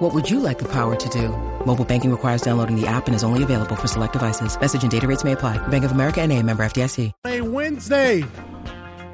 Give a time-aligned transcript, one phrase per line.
[0.00, 1.28] What would you like the power to do?
[1.66, 4.58] Mobile banking requires downloading the app and is only available for select devices.
[4.58, 5.58] Message and data rates may apply.
[5.68, 7.12] Bank of America and a member FDIC.
[7.24, 8.24] Hey, Wednesday.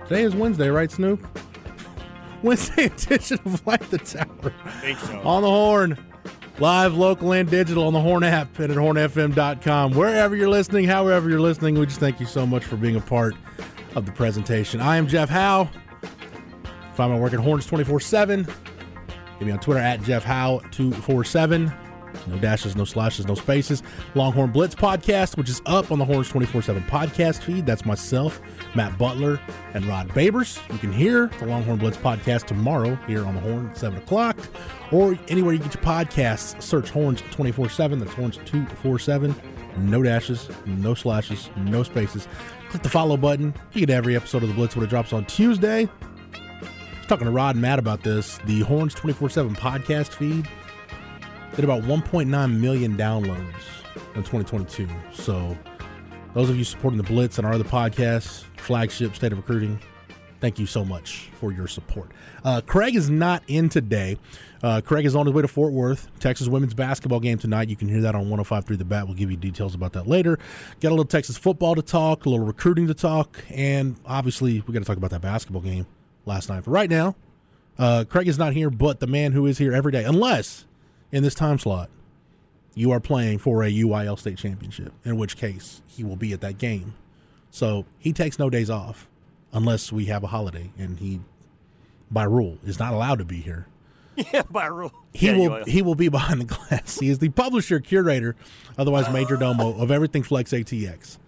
[0.04, 1.26] Today is Wednesday, right, Snoop?
[2.44, 4.54] Wednesday edition of Light the Tower.
[4.64, 5.20] I think so.
[5.22, 5.98] On the horn.
[6.60, 9.90] Live, local, and digital on the Horn app and at hornfm.com.
[9.90, 13.00] Wherever you're listening, however you're listening, we just thank you so much for being a
[13.00, 13.34] part
[13.96, 14.80] of the presentation.
[14.80, 15.68] I am Jeff Howe.
[16.94, 18.46] Find my work at Horns 24 7.
[19.38, 21.72] Give me on Twitter at Jeff Howe 247.
[22.26, 23.82] No dashes, no slashes, no spaces.
[24.14, 27.66] Longhorn Blitz podcast, which is up on the Horns 24 7 podcast feed.
[27.66, 28.40] That's myself,
[28.74, 29.40] Matt Butler,
[29.74, 30.58] and Rod Babers.
[30.72, 34.36] You can hear the Longhorn Blitz podcast tomorrow here on the Horn at 7 o'clock
[34.92, 36.60] or anywhere you get your podcasts.
[36.62, 37.98] Search Horns 24 7.
[37.98, 39.34] That's Horns 247.
[39.78, 42.28] No dashes, no slashes, no spaces.
[42.70, 43.54] Click the follow button.
[43.72, 45.88] You get every episode of the Blitz when it drops on Tuesday.
[47.08, 48.38] Talking to Rod and Matt about this.
[48.46, 50.48] The Horns 24 7 podcast feed
[51.54, 53.54] did about 1.9 million downloads
[54.16, 54.88] in 2022.
[55.12, 55.56] So,
[56.34, 59.78] those of you supporting the Blitz and our other podcasts, flagship State of Recruiting,
[60.40, 62.10] thank you so much for your support.
[62.42, 64.18] Uh, Craig is not in today.
[64.64, 67.68] Uh, Craig is on his way to Fort Worth, Texas women's basketball game tonight.
[67.68, 69.06] You can hear that on 105.3 The Bat.
[69.06, 70.40] We'll give you details about that later.
[70.80, 74.74] Got a little Texas football to talk, a little recruiting to talk, and obviously we
[74.74, 75.86] got to talk about that basketball game
[76.26, 76.64] last night.
[76.64, 77.16] For right now,
[77.78, 80.66] uh, Craig is not here, but the man who is here every day, unless
[81.12, 81.88] in this time slot
[82.74, 86.40] you are playing for a UIL state championship, in which case he will be at
[86.42, 86.94] that game.
[87.50, 89.08] So he takes no days off
[89.52, 91.20] unless we have a holiday, and he,
[92.10, 93.66] by rule, is not allowed to be here.
[94.32, 94.92] Yeah, by rule.
[95.12, 95.64] He Yeah, will will.
[95.66, 96.98] he will be behind the glass.
[96.98, 98.34] He is the publisher, curator,
[98.78, 101.18] otherwise major domo of everything Flex ATX.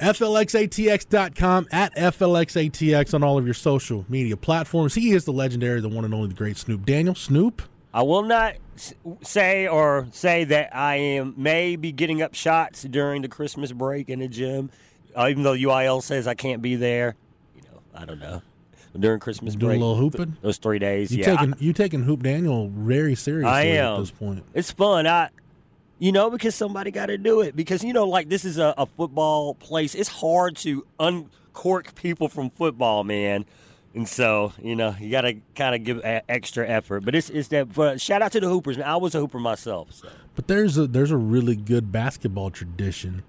[0.00, 4.94] FLXATX.com at FLXATX on all of your social media platforms.
[4.94, 7.14] He is the legendary, the one and only, the great Snoop Daniel.
[7.14, 7.62] Snoop,
[7.92, 8.56] I will not
[9.22, 14.08] say or say that I am may be getting up shots during the Christmas break
[14.08, 14.70] in the gym,
[15.16, 17.16] uh, even though UIL says I can't be there.
[17.54, 18.42] You know, I don't know.
[18.98, 19.78] During Christmas break.
[19.78, 20.36] Doing a little hooping?
[20.42, 21.12] those three days.
[21.12, 24.00] you yeah, taking you taking Hoop Daniel very seriously I at am.
[24.00, 24.44] this point.
[24.52, 25.06] It's fun.
[25.06, 25.28] I,
[26.00, 27.54] you know, because somebody got to do it.
[27.54, 29.94] Because you know, like this is a, a football place.
[29.94, 33.44] It's hard to uncork people from football, man.
[33.94, 37.04] And so, you know, you got to kind of give a, extra effort.
[37.04, 37.72] But it's it's that.
[37.72, 38.78] But shout out to the Hoopers.
[38.78, 39.92] Man, I was a Hooper myself.
[39.92, 40.08] So.
[40.34, 43.22] But there's a there's a really good basketball tradition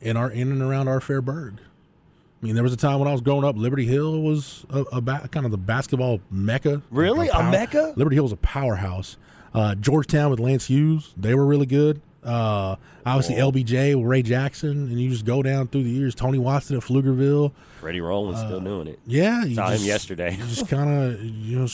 [0.00, 1.54] in our in and around our Fairburg.
[1.54, 4.80] I mean, there was a time when I was growing up, Liberty Hill was a,
[4.80, 6.82] a ba- kind of the basketball mecca.
[6.90, 7.28] Really?
[7.28, 7.94] A mecca?
[7.96, 9.16] Liberty Hill was a powerhouse.
[9.54, 12.00] Uh, Georgetown with Lance Hughes, they were really good.
[12.24, 16.14] Uh, obviously, LBJ with Ray Jackson, and you just go down through the years.
[16.14, 17.52] Tony Watson at Pflugerville.
[17.80, 19.00] Freddie Rowland's still doing it.
[19.06, 20.36] Yeah, you Saw him yesterday.
[20.36, 21.66] You just kind of you know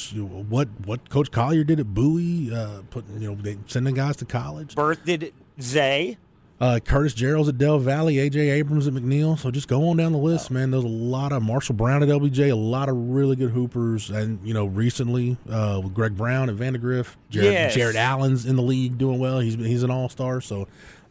[0.49, 4.25] what what Coach Collier did at Bowie, uh, putting you know they sending guys to
[4.25, 4.75] college.
[4.75, 6.17] Birthed Zay.
[6.61, 9.39] Uh, Curtis Gerald's at Del Valle, AJ Abrams at McNeil.
[9.39, 10.73] So just go on down the list, man.
[10.73, 14.41] There's a lot of Marshall Brown at LBJ, a lot of really good hoopers, and
[14.47, 17.75] you know recently uh, with Greg Brown at Vandegrift, Jarrett, Yes.
[17.75, 19.39] Jarrett Allen's in the league doing well.
[19.39, 20.41] He's he's an all star.
[20.41, 20.63] So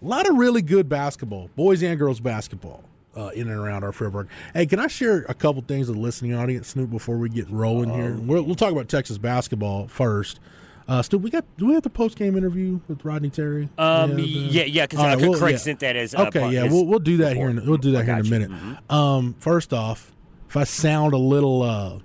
[0.02, 2.84] a lot of really good basketball, boys and girls basketball.
[3.16, 4.28] Uh, in and around our Fairburg.
[4.54, 7.50] Hey, can I share a couple things with the listening audience, Snoop, before we get
[7.50, 8.14] rolling here?
[8.14, 10.40] We'll, we'll talk about Texas basketball first.
[10.88, 13.68] Uh, Snoop, we got do we have the post game interview with Rodney Terry?
[13.78, 15.58] Um, yeah, yeah, because All right, Craig well, yeah.
[15.58, 16.50] sent that as uh, okay.
[16.50, 17.50] Yeah, his we'll we'll do that here.
[17.50, 18.52] In, we'll do that here in a minute.
[18.90, 20.14] Um, first off,
[20.48, 22.00] if I sound a little, uh,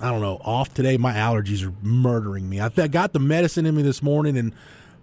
[0.00, 2.60] I don't know, off today, my allergies are murdering me.
[2.60, 4.52] I, I got the medicine in me this morning, and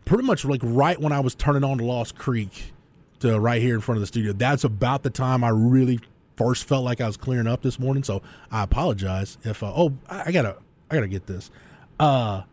[0.05, 2.71] pretty much like right when I was turning on to Lost Creek,
[3.19, 4.31] to right here in front of the studio.
[4.31, 5.99] That's about the time I really
[6.37, 8.03] first felt like I was clearing up this morning.
[8.03, 9.63] So I apologize if.
[9.63, 10.55] Uh, oh, I, I gotta,
[10.89, 11.51] I gotta get this.
[11.99, 12.43] Uh,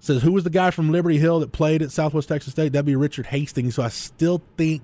[0.00, 2.72] says who was the guy from Liberty Hill that played at Southwest Texas State?
[2.72, 3.74] That'd be Richard Hastings.
[3.76, 4.82] So I still think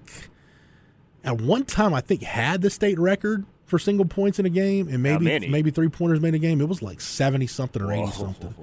[1.24, 4.86] at one time I think had the state record for single points in a game
[4.88, 6.60] and maybe maybe three pointers made a game.
[6.60, 8.54] It was like seventy something or eighty something.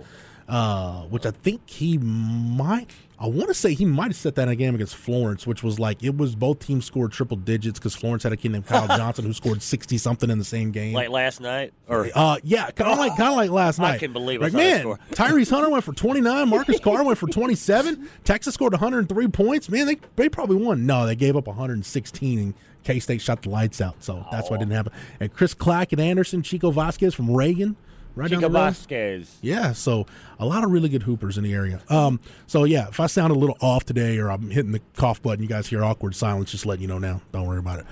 [0.47, 2.89] uh, which I think he might.
[3.19, 5.63] I want to say he might have set that in a game against Florence, which
[5.63, 8.65] was like it was both teams scored triple digits because Florence had a kid named
[8.65, 10.93] Kyle Johnson who scored sixty something in the same game.
[10.93, 13.95] Like last night, or uh, yeah, kind of like kind of like last night.
[13.95, 14.45] I can believe it.
[14.45, 14.83] like man.
[15.11, 18.09] Tyrese Hunter went for twenty nine, Marcus Carr went for twenty seven.
[18.23, 19.69] Texas scored one hundred and three points.
[19.69, 20.85] Man, they they probably won.
[20.85, 24.03] No, they gave up one hundred and sixteen and K State shot the lights out,
[24.03, 24.93] so that's why it didn't happen.
[25.19, 27.75] And Chris Clack and Anderson, Chico Vasquez from Reagan,
[28.15, 28.65] right Chico down the road.
[28.65, 29.37] Vasquez.
[29.41, 30.05] Yeah, so
[30.39, 31.81] a lot of really good hoopers in the area.
[31.89, 35.21] Um, so yeah, if I sound a little off today or I'm hitting the cough
[35.21, 37.21] button, you guys hear awkward silence, just letting you know now.
[37.31, 37.85] Don't worry about it.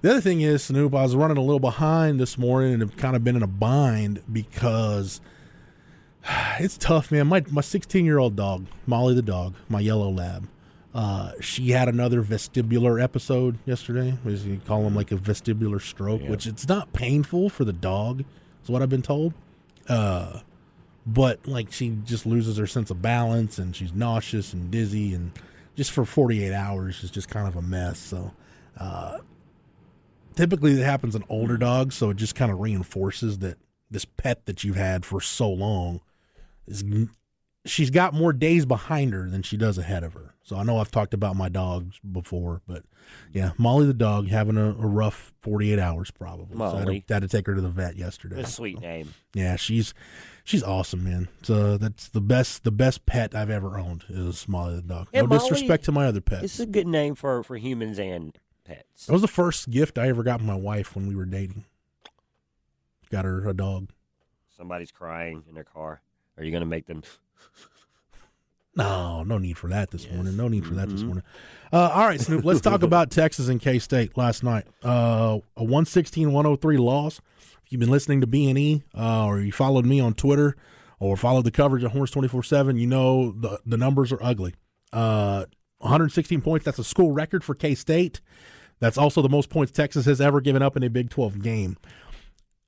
[0.00, 2.96] The other thing is, Snoop, I was running a little behind this morning and have
[2.96, 5.20] kind of been in a bind because
[6.60, 7.26] it's tough, man.
[7.26, 10.48] My my 16 year old dog, Molly the dog, my yellow lab.
[10.94, 14.16] Uh, she had another vestibular episode yesterday.
[14.24, 18.24] You call them like a vestibular stroke, which it's not painful for the dog,
[18.64, 19.34] is what I've been told.
[19.88, 20.40] Uh,
[21.06, 25.32] but like she just loses her sense of balance and she's nauseous and dizzy and
[25.74, 27.98] just for 48 hours is just kind of a mess.
[27.98, 28.32] So,
[28.78, 29.18] uh,
[30.34, 33.58] typically it happens in older dogs, so it just kind of reinforces that
[33.90, 36.00] this pet that you've had for so long
[36.66, 36.84] is
[37.68, 40.34] she's got more days behind her than she does ahead of her.
[40.42, 42.84] So I know I've talked about my dogs before, but
[43.32, 46.56] yeah, Molly the dog having a, a rough 48 hours probably.
[46.56, 48.40] So I had, to, had to take her to the vet yesterday.
[48.40, 49.12] A sweet name.
[49.34, 49.92] Yeah, she's
[50.44, 51.28] she's awesome, man.
[51.42, 55.08] So that's the best the best pet I've ever owned is Molly the dog.
[55.12, 56.44] Yeah, no Molly- disrespect to my other pets.
[56.44, 59.06] It's a good name for for humans and pets.
[59.06, 61.66] That was the first gift I ever got my wife when we were dating.
[63.10, 63.90] Got her a dog.
[64.56, 66.00] Somebody's crying in their car.
[66.36, 67.02] Are you going to make them?
[68.76, 70.14] No, no need for that this Yes.
[70.14, 70.36] morning.
[70.36, 71.06] No need for that this Mhm.
[71.06, 71.24] morning.
[71.72, 74.66] Uh, all right, Snoop, let's talk about Texas and K State last night.
[74.84, 77.20] Uh, a 116 103 loss.
[77.64, 80.56] If you've been listening to B&E uh, or you followed me on Twitter
[81.00, 84.54] or followed the coverage at Horns 24 7, you know the, the numbers are ugly.
[84.92, 85.46] Uh,
[85.78, 88.20] 116 points, that's a school record for K State.
[88.80, 91.76] That's also the most points Texas has ever given up in a Big 12 game.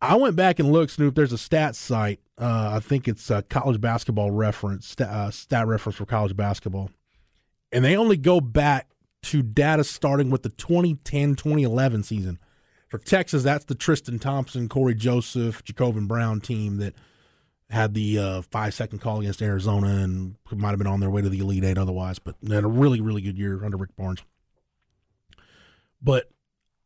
[0.03, 1.15] I went back and looked, Snoop.
[1.15, 2.21] There's a stats site.
[2.39, 6.91] Uh, I think it's a college basketball reference, stat, uh, stat reference for college basketball.
[7.71, 8.89] And they only go back
[9.25, 12.39] to data starting with the 2010 2011 season.
[12.89, 16.95] For Texas, that's the Tristan Thompson, Cory Joseph, J'Covan Brown team that
[17.69, 21.23] had the uh, five second call against Arizona and might have been on their way
[21.23, 24.23] to the Elite Eight otherwise, but had a really, really good year under Rick Barnes.
[26.03, 26.31] But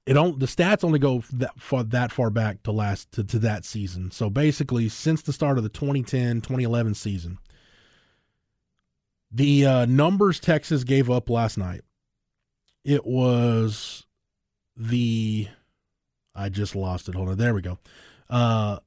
[0.07, 3.39] it don't the stats only go that far that far back to last to, to
[3.41, 4.11] that season.
[4.11, 7.39] So basically, since the start of the 2010 2011 season,
[9.31, 11.83] the uh, numbers Texas gave up last night,
[12.85, 14.05] it was
[14.77, 15.49] the
[16.35, 17.15] I just lost it.
[17.15, 17.79] Hold on, there we go.
[18.29, 18.79] Uh,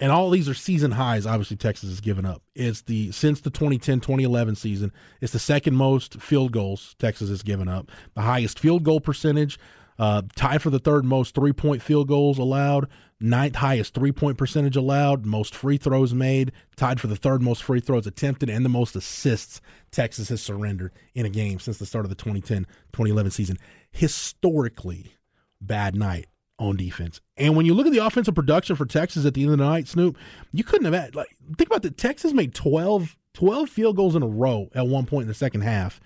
[0.00, 1.26] and all these are season highs.
[1.26, 2.42] Obviously, Texas has given up.
[2.56, 4.92] It's the since the 2010-2011 season.
[5.20, 7.88] It's the second most field goals Texas has given up.
[8.14, 9.60] The highest field goal percentage,
[9.98, 12.88] uh, tied for the third most three-point field goals allowed.
[13.20, 15.24] Ninth highest three-point percentage allowed.
[15.24, 16.52] Most free throws made.
[16.76, 19.60] Tied for the third most free throws attempted, and the most assists
[19.90, 23.58] Texas has surrendered in a game since the start of the 2010-2011 season.
[23.90, 25.12] Historically
[25.60, 26.26] bad night
[26.58, 27.20] on defense.
[27.36, 29.64] And when you look at the offensive production for Texas at the end of the
[29.64, 30.16] night, Snoop,
[30.52, 31.96] you couldn't have had like think about that.
[31.96, 35.62] Texas made 12, 12 field goals in a row at one point in the second
[35.62, 36.00] half.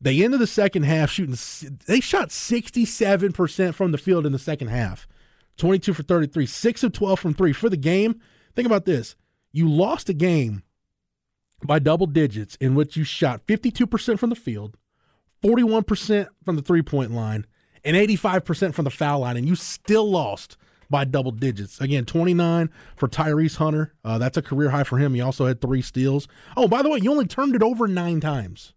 [0.00, 1.36] They ended the second half shooting.
[1.86, 5.08] They shot sixty seven percent from the field in the second half,
[5.56, 8.20] twenty two for thirty three, six of twelve from three for the game.
[8.54, 9.16] Think about this:
[9.52, 10.62] you lost a game
[11.64, 14.76] by double digits in which you shot fifty two percent from the field,
[15.40, 17.46] forty one percent from the three point line,
[17.86, 20.56] and 85% from the foul line, and you still lost
[20.90, 21.80] by double digits.
[21.80, 23.94] Again, 29 for Tyrese Hunter.
[24.04, 25.14] Uh, that's a career high for him.
[25.14, 26.28] He also had three steals.
[26.56, 28.74] Oh, by the way, you only turned it over nine times.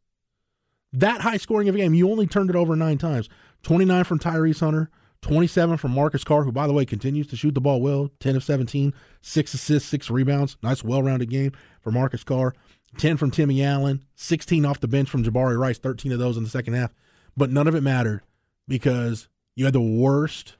[0.93, 3.29] That high scoring of a game, you only turned it over nine times.
[3.63, 4.89] 29 from Tyrese Hunter,
[5.22, 8.36] 27 from Marcus Carr, who, by the way, continues to shoot the ball well 10
[8.36, 10.58] of 17, six assists, six rebounds.
[10.63, 12.53] Nice, well rounded game for Marcus Carr.
[12.98, 16.43] 10 from Timmy Allen, 16 off the bench from Jabari Rice, 13 of those in
[16.43, 16.91] the second half.
[17.38, 18.22] But none of it mattered
[18.67, 20.58] because you had the worst,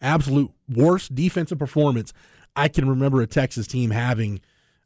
[0.00, 2.12] absolute worst defensive performance
[2.56, 4.40] I can remember a Texas team having.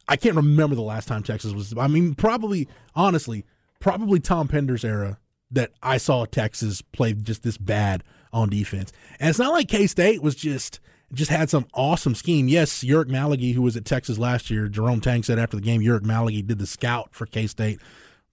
[0.08, 1.72] I can't remember the last time Texas was.
[1.78, 3.46] I mean, probably, honestly,
[3.80, 5.18] probably Tom Penders' era
[5.50, 8.92] that I saw Texas play just this bad on defense.
[9.18, 10.78] And it's not like K State was just
[11.12, 12.46] just had some awesome scheme.
[12.46, 15.80] Yes, Ulric Maligi, who was at Texas last year, Jerome Tang said after the game,
[15.80, 17.80] Ulric Maligi did the scout for K State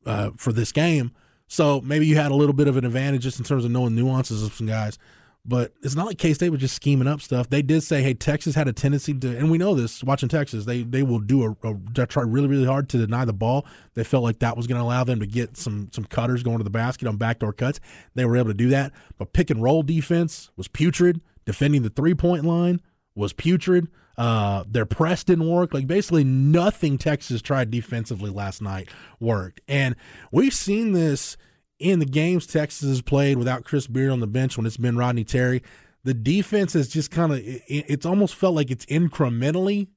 [0.05, 1.11] uh, for this game.
[1.47, 3.95] So maybe you had a little bit of an advantage just in terms of knowing
[3.95, 4.99] nuances of some guys.
[5.45, 7.49] But it's not like K State was just scheming up stuff.
[7.49, 10.65] They did say, "Hey, Texas had a tendency to," and we know this watching Texas.
[10.65, 11.69] They they will do a,
[12.01, 13.65] a try really really hard to deny the ball.
[13.93, 16.57] They felt like that was going to allow them to get some some cutters going
[16.57, 17.79] to the basket on backdoor cuts.
[18.13, 18.91] They were able to do that.
[19.17, 21.21] But pick and roll defense was putrid.
[21.45, 22.81] Defending the three point line
[23.15, 23.87] was putrid.
[24.17, 25.73] Uh, their press didn't work.
[25.73, 28.89] Like basically nothing Texas tried defensively last night
[29.19, 29.61] worked.
[29.67, 29.95] And
[30.31, 31.37] we've seen this
[31.79, 34.97] in the games Texas has played without Chris Beard on the bench when it's been
[34.97, 35.61] Rodney Terry,
[36.03, 39.87] the defense has just kind of it, it's almost felt like it's incrementally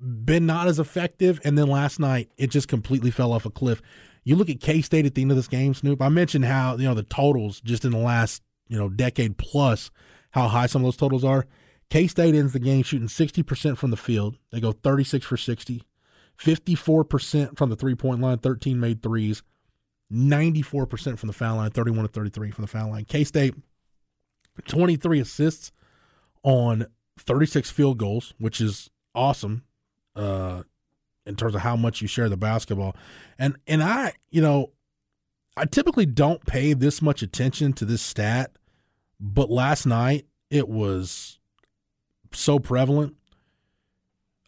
[0.00, 1.40] been not as effective.
[1.44, 3.80] And then last night it just completely fell off a cliff.
[4.24, 6.02] You look at K State at the end of this game, Snoop.
[6.02, 9.90] I mentioned how you know the totals just in the last you know decade plus
[10.32, 11.46] how high some of those totals are.
[11.90, 14.36] K State ends the game shooting 60% from the field.
[14.52, 15.82] They go 36 for 60,
[16.38, 19.42] 54% from the three point line, 13 made threes.
[20.12, 23.04] 94% from the foul line, 31 to 33 from the foul line.
[23.04, 23.54] K State,
[24.66, 25.72] 23 assists
[26.42, 26.86] on
[27.18, 29.64] 36 field goals, which is awesome
[30.16, 30.62] uh,
[31.26, 32.96] in terms of how much you share the basketball.
[33.38, 34.72] And and I, you know,
[35.56, 38.52] I typically don't pay this much attention to this stat,
[39.20, 41.38] but last night it was
[42.32, 43.14] so prevalent.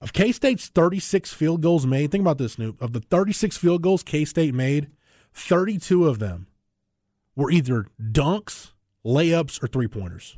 [0.01, 2.81] Of K State's 36 field goals made, think about this, Snoop.
[2.81, 4.89] Of the 36 field goals K State made,
[5.33, 6.47] 32 of them
[7.37, 8.73] were either dunks,
[9.05, 10.37] layups, or three pointers.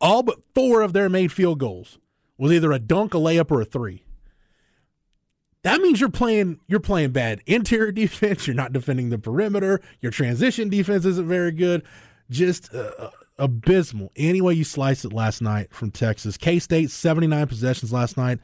[0.00, 1.98] All but four of their made field goals
[2.38, 4.04] was either a dunk, a layup, or a three.
[5.62, 8.46] That means you're playing you're playing bad interior defense.
[8.46, 9.80] You're not defending the perimeter.
[10.00, 11.82] Your transition defense isn't very good.
[12.30, 14.12] Just uh, uh abysmal.
[14.16, 16.36] Any way you slice it last night from Texas.
[16.36, 18.38] K State 79 possessions last night,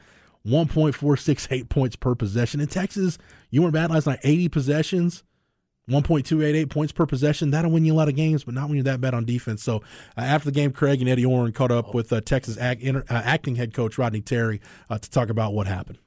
[0.45, 2.59] 1.468 points per possession.
[2.59, 3.17] In Texas,
[3.49, 4.19] you weren't bad last night.
[4.23, 5.23] 80 possessions,
[5.91, 7.51] 1.288 points per possession.
[7.51, 9.63] That'll win you a lot of games, but not when you're that bad on defense.
[9.63, 9.77] So
[10.17, 13.21] uh, after the game, Craig and Eddie Oran caught up with uh, Texas inter, uh,
[13.23, 15.99] acting head coach Rodney Terry uh, to talk about what happened.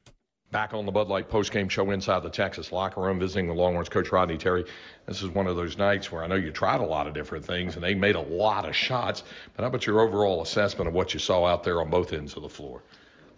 [0.51, 3.89] Back on the Bud Light postgame show inside the Texas locker room, visiting the Longhorns
[3.89, 4.65] coach Rodney Terry.
[5.05, 7.45] This is one of those nights where I know you tried a lot of different
[7.45, 9.25] things and they made a lot of shots.
[9.57, 12.37] But how about your overall assessment of what you saw out there on both ends
[12.37, 12.83] of the floor?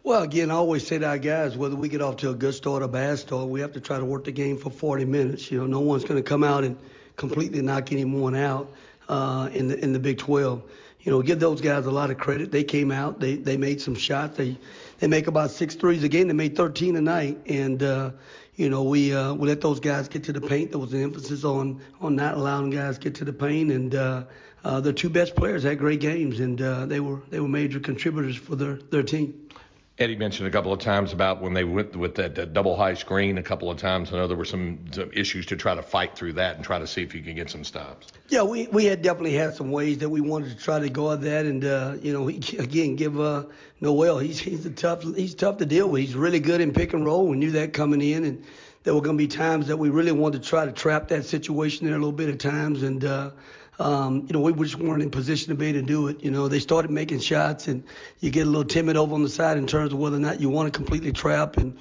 [0.06, 2.54] Well, again, I always say to our guys, whether we get off to a good
[2.54, 5.04] start or a bad start, we have to try to work the game for 40
[5.04, 5.50] minutes.
[5.50, 6.78] You know, no one's going to come out and
[7.16, 8.72] completely knock anyone out
[9.08, 10.62] uh, in the in the Big 12.
[11.00, 12.52] You know, give those guys a lot of credit.
[12.52, 14.36] They came out, they they made some shots.
[14.36, 14.56] They
[15.00, 16.28] they make about six threes a game.
[16.28, 18.12] They made 13 a night, and uh,
[18.54, 20.70] you know we uh, we let those guys get to the paint.
[20.70, 24.22] There was an emphasis on on not allowing guys get to the paint, and uh,
[24.62, 27.80] uh, their two best players had great games, and uh, they were they were major
[27.80, 29.45] contributors for their their team.
[29.98, 32.92] Eddie mentioned a couple of times about when they went with that, that, double high
[32.92, 34.12] screen a couple of times.
[34.12, 36.78] I know there were some, some, issues to try to fight through that and try
[36.78, 38.08] to see if you can get some stops.
[38.28, 41.22] Yeah, we, we had definitely had some ways that we wanted to try to guard
[41.22, 43.44] that, and uh, you know, again, give uh,
[43.80, 44.18] Nowell.
[44.18, 46.02] He's he's a tough he's tough to deal with.
[46.02, 47.26] He's really good in pick and roll.
[47.26, 48.44] We knew that coming in, and
[48.82, 51.24] there were going to be times that we really wanted to try to trap that
[51.24, 53.02] situation there a little bit of times, and.
[53.02, 53.30] Uh,
[53.78, 56.22] um, you know, we just weren't in position to be to do it.
[56.22, 57.84] You know, they started making shots, and
[58.20, 60.40] you get a little timid over on the side in terms of whether or not
[60.40, 61.56] you want to completely trap.
[61.58, 61.76] And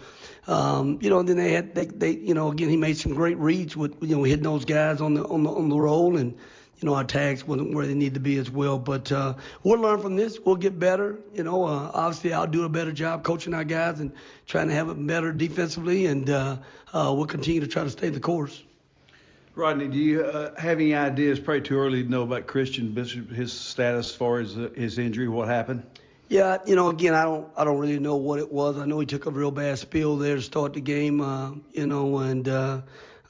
[0.47, 3.13] um, you know, and then they had they, they you know again he made some
[3.13, 6.17] great reads with you know hitting those guys on the on the on the roll
[6.17, 6.37] and.
[6.81, 8.77] You know, our tags wasn't where they need to be as well.
[8.77, 10.37] But uh, we'll learn from this.
[10.41, 11.17] We'll get better.
[11.33, 14.11] You know, uh, obviously I'll do a better job coaching our guys and
[14.45, 16.57] trying to have it better defensively, and uh,
[16.91, 18.61] uh, we'll continue to try to stay the course.
[19.55, 21.39] Rodney, do you uh, have any ideas?
[21.39, 24.99] Probably too early to know about Christian Bishop, his status as far as uh, his
[24.99, 25.83] injury, what happened?
[26.27, 28.77] Yeah, you know, again, I don't, I don't really know what it was.
[28.77, 31.87] I know he took a real bad spill there to start the game, uh, you
[31.87, 32.81] know, and uh,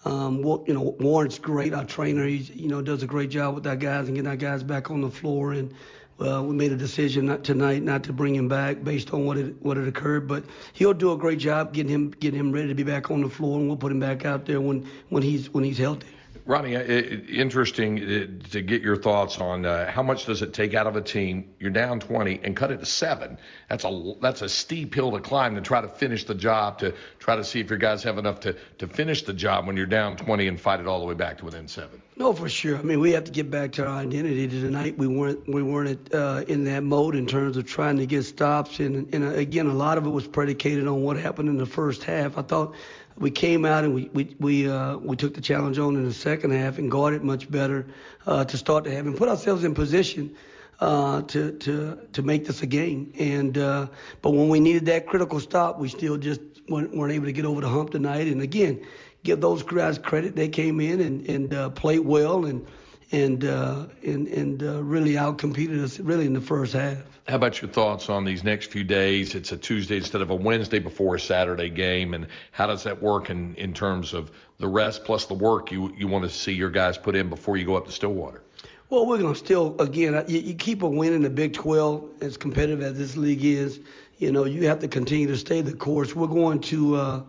[0.06, 2.26] um, you know, Warren's great, our trainer.
[2.26, 4.90] He, you know, does a great job with our guys and getting our guys back
[4.90, 5.54] on the floor.
[5.54, 5.74] And
[6.20, 9.38] uh, we made a decision not tonight not to bring him back based on what
[9.38, 12.68] it what had occurred, but he'll do a great job getting him getting him ready
[12.70, 15.24] to be back on the floor, and we'll put him back out there when when
[15.24, 16.08] he's when he's healthy.
[16.48, 20.76] Ronnie, uh, interesting uh, to get your thoughts on uh, how much does it take
[20.76, 21.56] out of a team?
[21.60, 23.40] You're down 20 and cut it to seven.
[23.68, 26.80] That's a that's a steep hill to climb to try to finish the job.
[26.80, 29.76] To try to see if your guys have enough to to finish the job when
[29.76, 32.04] you're down 20 and fight it all the way back to within seven.
[32.16, 32.78] No, for sure.
[32.78, 34.48] I mean, we have to get back to our identity.
[34.48, 38.22] Tonight, we weren't we weren't uh, in that mode in terms of trying to get
[38.22, 41.66] stops, and and again, a lot of it was predicated on what happened in the
[41.66, 42.38] first half.
[42.38, 42.76] I thought
[43.18, 46.14] we came out and we we we, uh, we took the challenge on in the
[46.14, 47.88] second half and guarded much better
[48.26, 50.36] uh, to start the half and put ourselves in position
[50.80, 53.14] uh, to to to make this a game.
[53.18, 53.88] And uh,
[54.22, 57.46] but when we needed that critical stop, we still just weren't, weren't able to get
[57.46, 58.28] over the hump tonight.
[58.28, 58.86] And again,
[59.24, 60.36] give those guys credit.
[60.36, 62.66] They came in and and uh, played well and
[63.12, 66.98] and uh, and and uh, really outcompeted us really in the first half.
[67.28, 69.34] How about your thoughts on these next few days?
[69.34, 73.02] It's a Tuesday instead of a Wednesday before a Saturday game, and how does that
[73.02, 76.54] work in, in terms of the rest plus the work you you want to see
[76.54, 78.42] your guys put in before you go up to Stillwater?
[78.90, 82.22] Well, we're going to still, again, you, you keep a win in the Big 12,
[82.22, 83.80] as competitive as this league is.
[84.20, 86.16] You know, you have to continue to stay the course.
[86.16, 87.22] We're going to, uh,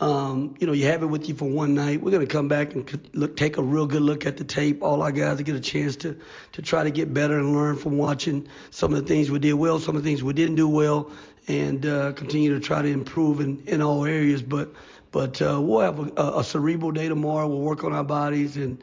[0.00, 2.02] um, you know, you have it with you for one night.
[2.02, 4.82] We're going to come back and look, take a real good look at the tape.
[4.82, 6.18] All our guys to get a chance to,
[6.52, 9.54] to try to get better and learn from watching some of the things we did
[9.54, 11.10] well, some of the things we didn't do well,
[11.46, 14.42] and uh, continue to try to improve in, in all areas.
[14.42, 14.74] But,
[15.12, 17.46] but uh, we'll have a, a cerebral day tomorrow.
[17.46, 18.82] We'll work on our bodies and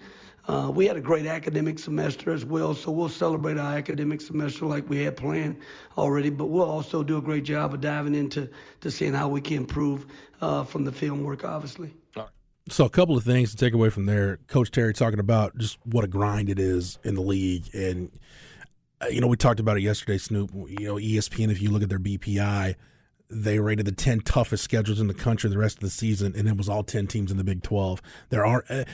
[0.50, 4.66] uh, we had a great academic semester as well, so we'll celebrate our academic semester
[4.66, 5.56] like we had planned
[5.96, 6.32] already.
[6.32, 8.50] But we'll also do a great job of diving into
[8.82, 10.08] to seeing how we can improve
[10.42, 11.94] uh, from the film work, obviously.
[12.68, 14.38] So a couple of things to take away from there.
[14.48, 18.12] Coach Terry talking about just what a grind it is in the league, and
[19.02, 20.52] uh, you know we talked about it yesterday, Snoop.
[20.54, 22.74] You know ESPN, if you look at their BPI,
[23.30, 26.48] they rated the 10 toughest schedules in the country the rest of the season, and
[26.48, 28.02] it was all 10 teams in the Big 12.
[28.30, 28.86] There are, uh,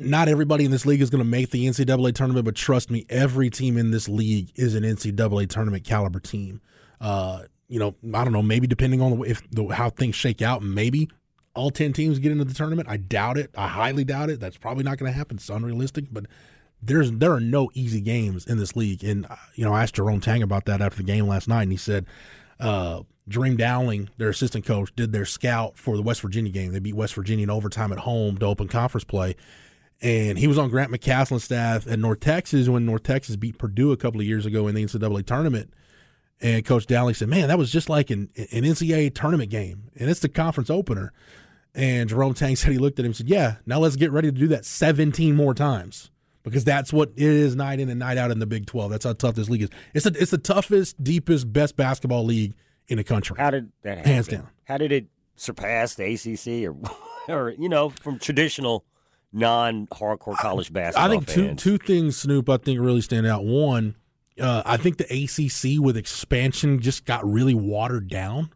[0.00, 3.04] not everybody in this league is going to make the NCAA tournament, but trust me,
[3.08, 6.60] every team in this league is an NCAA tournament caliber team.
[7.00, 10.40] Uh, you know, I don't know, maybe depending on the, if the, how things shake
[10.40, 11.08] out, maybe
[11.54, 12.88] all 10 teams get into the tournament.
[12.88, 13.50] I doubt it.
[13.56, 14.40] I highly doubt it.
[14.40, 15.36] That's probably not going to happen.
[15.36, 16.26] It's unrealistic, but
[16.80, 19.02] there's there are no easy games in this league.
[19.02, 21.64] And uh, you know, I asked Jerome Tang about that after the game last night,
[21.64, 22.06] and he said
[22.60, 26.72] uh, Jareem Dowling, their assistant coach, did their scout for the West Virginia game.
[26.72, 29.34] They beat West Virginia in overtime at home to open conference play
[30.00, 33.92] and he was on Grant McCasland's staff at North Texas when North Texas beat Purdue
[33.92, 35.72] a couple of years ago in the NCAA tournament.
[36.40, 40.08] And Coach Dowling said, "Man, that was just like an, an NCAA tournament game, and
[40.08, 41.12] it's the conference opener."
[41.74, 44.30] And Jerome Tang said he looked at him and said, "Yeah, now let's get ready
[44.30, 46.10] to do that 17 more times."
[46.44, 48.90] Because that's what it is night in and night out in the Big 12.
[48.90, 49.70] That's how tough this league is.
[49.92, 52.54] It's a, it's the toughest, deepest, best basketball league
[52.86, 53.36] in the country.
[53.36, 54.12] How did that happen?
[54.12, 54.48] Hands down.
[54.64, 56.76] How did it surpass the ACC or,
[57.28, 58.84] or you know, from traditional–
[59.32, 61.06] non-hardcore college basketball.
[61.06, 61.62] I think fans.
[61.62, 62.48] two two things, Snoop.
[62.48, 63.44] I think really stand out.
[63.44, 63.94] One,
[64.40, 68.50] uh, I think the ACC with expansion just got really watered down.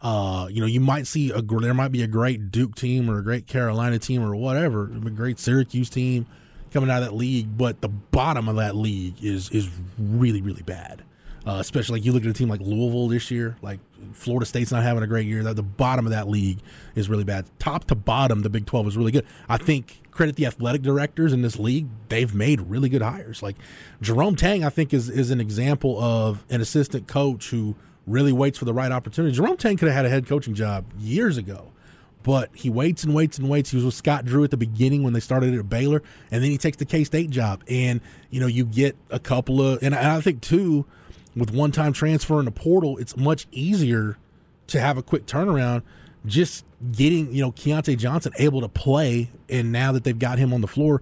[0.00, 3.18] Uh, you know, you might see a there might be a great Duke team or
[3.18, 6.26] a great Carolina team or whatever, a great Syracuse team
[6.72, 10.62] coming out of that league, but the bottom of that league is is really really
[10.62, 11.02] bad.
[11.46, 13.80] Uh, especially like you look at a team like Louisville this year, like
[14.12, 15.42] Florida State's not having a great year.
[15.42, 16.58] The bottom of that league
[16.94, 17.46] is really bad.
[17.58, 19.24] Top to bottom, the Big 12 is really good.
[19.48, 23.40] I think credit the athletic directors in this league; they've made really good hires.
[23.40, 23.56] Like
[24.02, 27.76] Jerome Tang, I think is is an example of an assistant coach who
[28.06, 29.34] really waits for the right opportunity.
[29.34, 31.70] Jerome Tang could have had a head coaching job years ago,
[32.24, 33.70] but he waits and waits and waits.
[33.70, 36.02] He was with Scott Drew at the beginning when they started at Baylor,
[36.32, 37.62] and then he takes the K State job.
[37.68, 40.84] And you know, you get a couple of, and I think too
[41.36, 44.18] with one time transfer in the portal, it's much easier
[44.66, 45.82] to have a quick turnaround.
[46.28, 50.52] Just getting, you know, Keyontae Johnson able to play, and now that they've got him
[50.52, 51.00] on the floor,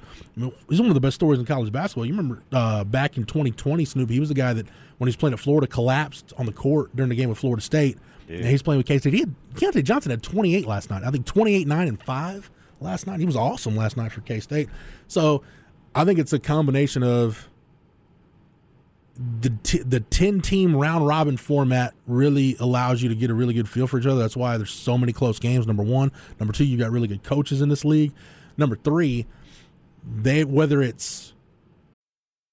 [0.68, 2.06] he's one of the best stories in college basketball.
[2.06, 4.66] You remember uh, back in 2020, Snoop, he was the guy that
[4.98, 7.62] when he was playing at Florida collapsed on the court during the game with Florida
[7.62, 7.98] State.
[8.26, 8.40] Dude.
[8.40, 9.12] And he's playing with K State.
[9.12, 11.02] He had Keyontae Johnson had 28 last night.
[11.04, 13.20] I think 28, 9, and 5 last night.
[13.20, 14.68] He was awesome last night for K State.
[15.08, 15.42] So
[15.94, 17.48] I think it's a combination of
[19.40, 23.54] the t- the 10 team round robin format really allows you to get a really
[23.54, 24.20] good feel for each other.
[24.20, 25.66] That's why there's so many close games.
[25.66, 28.12] Number 1, number 2, you've got really good coaches in this league.
[28.56, 29.26] Number 3,
[30.04, 31.32] they whether it's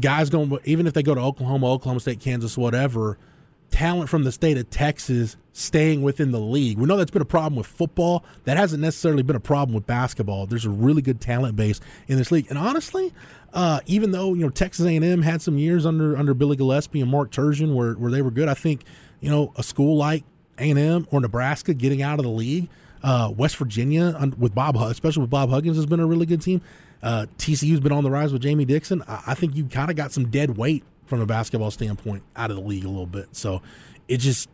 [0.00, 3.18] guys going even if they go to Oklahoma, Oklahoma State, Kansas, whatever,
[3.70, 6.78] talent from the state of Texas staying within the league.
[6.78, 8.24] We know that's been a problem with football.
[8.44, 10.46] That hasn't necessarily been a problem with basketball.
[10.46, 13.12] There's a really good talent base in this league, and honestly,
[13.52, 17.10] uh, even though you know Texas A&M had some years under under Billy Gillispie and
[17.10, 18.84] Mark Turgeon where where they were good, I think
[19.20, 20.24] you know a school like
[20.58, 22.68] A&M or Nebraska getting out of the league.
[23.02, 26.62] Uh, West Virginia with Bob, especially with Bob Huggins, has been a really good team.
[27.02, 29.02] Uh, TCU's been on the rise with Jamie Dixon.
[29.08, 32.50] I, I think you kind of got some dead weight from a basketball standpoint out
[32.50, 33.34] of the league a little bit.
[33.36, 33.62] So
[34.08, 34.48] it just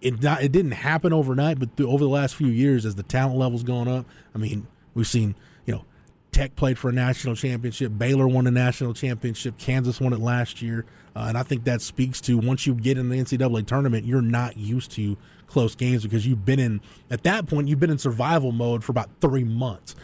[0.00, 3.02] it not it didn't happen overnight, but through, over the last few years, as the
[3.02, 5.34] talent level's gone up, I mean, we've seen
[5.66, 5.84] you know
[6.32, 7.92] Tech played for a national championship.
[7.96, 9.58] Baylor won a national championship.
[9.58, 10.86] Kansas won it last year.
[11.14, 14.22] Uh, and I think that speaks to once you get in the NCAA tournament, you're
[14.22, 15.16] not used to
[15.48, 18.92] close games because you've been in, at that point, you've been in survival mode for
[18.92, 19.96] about three months.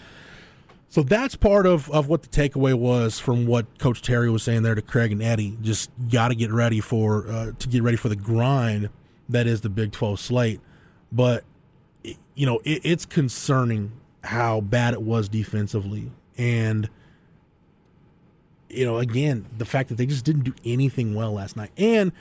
[0.88, 4.62] So that's part of, of what the takeaway was from what Coach Terry was saying
[4.62, 5.58] there to Craig and Eddie.
[5.60, 8.88] Just got to get ready for uh, to get ready for the grind
[9.28, 10.60] that is the Big 12 slate.
[11.10, 11.44] But
[12.34, 16.12] you know, it, it's concerning how bad it was defensively.
[16.36, 16.88] And,
[18.68, 21.70] you know, again, the fact that they just didn't do anything well last night.
[21.76, 22.12] And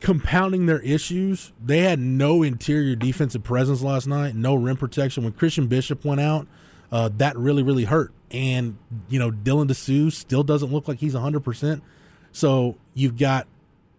[0.00, 5.24] compounding their issues, they had no interior defensive presence last night, no rim protection.
[5.24, 6.46] When Christian Bishop went out,
[6.92, 8.12] uh, that really, really hurt.
[8.30, 8.78] And,
[9.08, 11.82] you know, Dylan Disu still doesn't look like he's 100%.
[12.30, 13.46] So you've got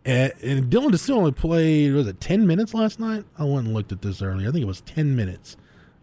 [0.05, 3.25] and, and Dylan Disu only played was it ten minutes last night?
[3.37, 4.49] I went and looked at this earlier.
[4.49, 5.55] I think it was ten minutes.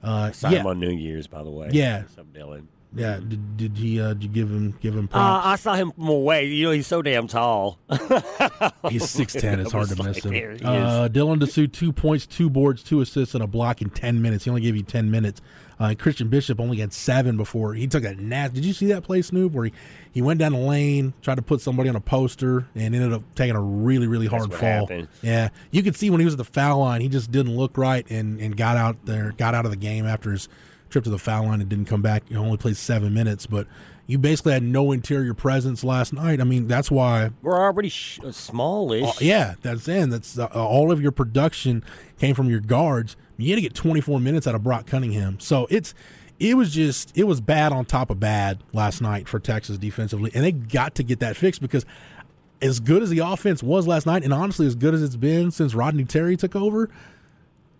[0.02, 0.64] Uh, Signed yeah.
[0.64, 1.68] on New Year's, by the way.
[1.72, 2.64] Yeah, Dylan?
[2.94, 4.00] Yeah, did, did he?
[4.00, 5.46] Uh, did you give him give him props?
[5.46, 6.46] Uh, I saw him from away.
[6.46, 7.78] You know, he's so damn tall.
[8.88, 9.60] he's six ten.
[9.60, 10.32] It's hard to miss him.
[10.64, 14.44] Uh, Dylan Disu, two points, two boards, two assists, and a block in ten minutes.
[14.44, 15.40] He only gave you ten minutes.
[15.78, 18.52] Uh, Christian Bishop only had seven before he took a nat.
[18.52, 19.72] Did you see that play, Snoop, where he,
[20.12, 23.22] he went down the lane, tried to put somebody on a poster, and ended up
[23.34, 24.60] taking a really, really hard fall.
[24.60, 25.08] Happened.
[25.22, 27.78] Yeah, you could see when he was at the foul line, he just didn't look
[27.78, 30.50] right and, and got out there, got out of the game after his
[30.90, 32.24] trip to the foul line and didn't come back.
[32.28, 33.66] You only played seven minutes, but
[34.06, 36.40] you basically had no interior presence last night.
[36.40, 39.04] I mean, that's why we're already sh- uh, smallish.
[39.04, 40.10] Uh, yeah, that's in.
[40.10, 41.84] That's uh, all of your production
[42.18, 43.16] came from your guards.
[43.36, 45.38] You had to get 24 minutes out of Brock Cunningham.
[45.40, 45.94] So it's
[46.40, 50.30] it was just it was bad on top of bad last night for Texas defensively,
[50.34, 51.86] and they got to get that fixed because
[52.62, 55.50] as good as the offense was last night, and honestly as good as it's been
[55.50, 56.90] since Rodney Terry took over,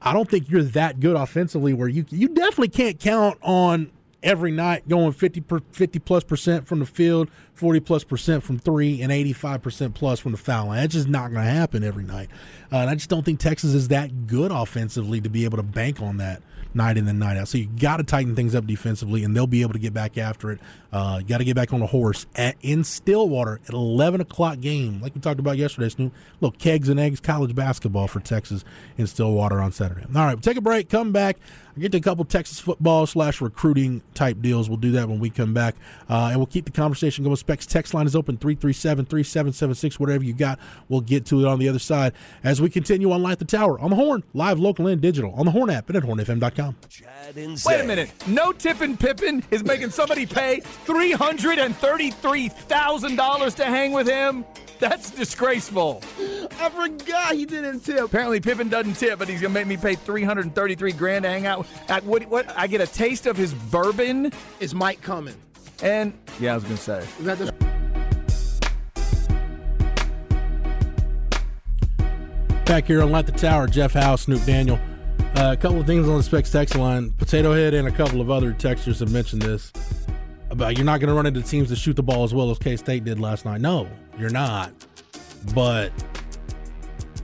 [0.02, 3.90] I don't think you're that good offensively where you you definitely can't count on
[4.22, 8.58] every night going 50 per, 50 plus percent from the field, 40 plus percent from
[8.58, 10.78] three, and 85 percent plus from the foul line.
[10.78, 12.28] That's just not going to happen every night.
[12.72, 15.62] Uh, and I just don't think Texas is that good offensively to be able to
[15.62, 16.42] bank on that
[16.74, 17.48] night in and night out.
[17.48, 20.18] So you got to tighten things up defensively, and they'll be able to get back
[20.18, 20.60] after it.
[20.92, 24.60] Uh, you got to get back on the horse at, in Stillwater at 11 o'clock
[24.60, 26.12] game, like we talked about yesterday, Snoop.
[26.40, 28.64] Look, kegs and eggs college basketball for Texas
[28.98, 30.04] in Stillwater on Saturday.
[30.14, 31.38] All right, take a break, come back.
[31.76, 34.68] I get to a couple Texas football slash recruiting type deals.
[34.68, 35.76] We'll do that when we come back,
[36.08, 37.36] uh, and we'll keep the conversation going.
[37.36, 40.00] Specs text line is open 337 3776.
[40.00, 43.22] Whatever you got, we'll get to it on the other side as we continue on
[43.22, 45.96] Light the Tower on the Horn, live, local, and digital on the Horn app and
[45.96, 46.59] at hornfm.com.
[47.66, 48.10] Wait a minute.
[48.26, 54.44] No Tippin Pippin is making somebody pay $333,000 to hang with him?
[54.78, 56.02] That's disgraceful.
[56.58, 58.00] I forgot he didn't tip.
[58.00, 61.66] Apparently Pippin doesn't tip, but he's gonna make me pay 333 grand to hang out.
[61.88, 62.24] At what?
[62.26, 62.50] What?
[62.56, 64.32] I get a taste of his bourbon.
[64.58, 65.34] Is Mike coming?
[65.82, 67.04] And yeah, I was gonna say.
[72.64, 74.78] Back here on Light the Tower, Jeff Howe, Snoop Daniel.
[75.36, 77.12] Uh, a couple of things on the Specs text line.
[77.12, 79.72] Potato Head and a couple of other textures have mentioned this.
[80.50, 82.58] About you're not going to run into teams that shoot the ball as well as
[82.58, 83.60] K State did last night.
[83.60, 83.88] No,
[84.18, 84.72] you're not.
[85.54, 85.92] But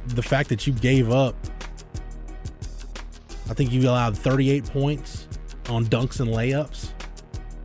[0.07, 1.35] the fact that you gave up,
[3.51, 5.27] I think you allowed 38 points
[5.69, 6.91] on dunks and layups.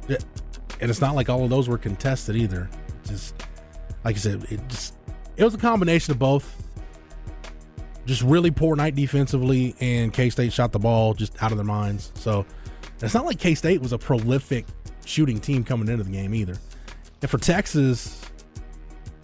[0.10, 2.68] And it's not like all of those were contested either.
[3.06, 3.36] Just
[4.04, 4.96] like I said, it just
[5.38, 6.61] it was a combination of both
[8.06, 11.66] just really poor night defensively, and K State shot the ball just out of their
[11.66, 12.12] minds.
[12.16, 12.46] So
[13.02, 14.66] it's not like K State was a prolific
[15.06, 16.58] shooting team coming into the game either.
[17.22, 18.22] And for Texas,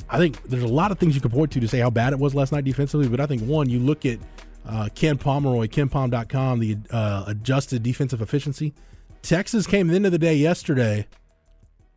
[0.10, 2.14] I think there's a lot of things you can point to to say how bad
[2.14, 3.08] it was last night defensively.
[3.08, 4.20] But I think one, you look at
[4.66, 8.74] uh, Ken Pomeroy, KenPom.com, the uh, adjusted defensive efficiency.
[9.22, 11.08] Texas came into the day yesterday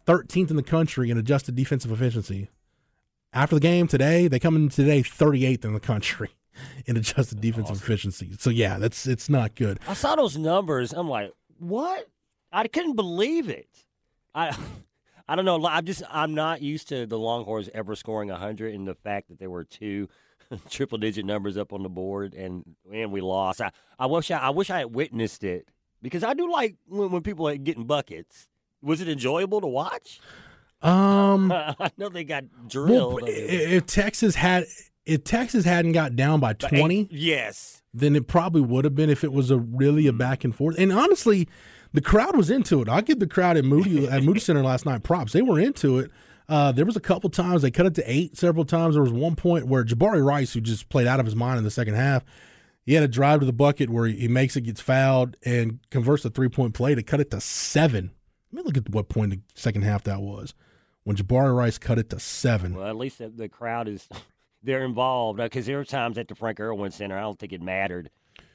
[0.07, 2.49] 13th in the country in adjusted defensive efficiency.
[3.33, 6.31] After the game today, they come in today 38th in the country
[6.87, 7.85] in adjusted defensive awesome.
[7.85, 8.31] efficiency.
[8.38, 9.79] So yeah, that's it's not good.
[9.87, 10.92] I saw those numbers.
[10.92, 12.09] I'm like, what?
[12.53, 13.68] I couldn't believe it.
[14.35, 14.57] I
[15.29, 15.64] I don't know.
[15.64, 19.38] I'm just I'm not used to the Longhorns ever scoring 100, and the fact that
[19.38, 20.09] there were two
[20.70, 23.61] triple digit numbers up on the board, and and we lost.
[23.61, 25.68] I, I wish I, I wish I had witnessed it
[26.03, 28.49] because I do like when, when people are getting buckets.
[28.83, 30.20] Was it enjoyable to watch?
[30.83, 33.23] Um, I know they got drilled.
[33.23, 34.64] Well, if Texas had
[35.07, 39.25] if Texas hadn't got down by 20, yes, then it probably would have been if
[39.25, 40.79] it was a really a back and forth.
[40.79, 41.49] And honestly,
[41.93, 42.89] the crowd was into it.
[42.89, 45.33] I give the crowd at Moody at Moody Center last night props.
[45.33, 46.11] They were into it.
[46.49, 48.37] Uh, there was a couple times they cut it to eight.
[48.37, 51.37] Several times there was one point where Jabari Rice, who just played out of his
[51.37, 52.25] mind in the second half,
[52.85, 56.25] he had a drive to the bucket where he makes it, gets fouled, and converts
[56.25, 58.11] a three point play to cut it to seven
[58.53, 60.55] Let me look at what point in the second half that was
[61.05, 62.75] when Jabari Rice cut it to seven.
[62.75, 64.09] Well, at least the, the crowd is
[64.62, 67.62] they're involved because there were times at the Frank Erwin Center I don't think it
[67.62, 68.11] mattered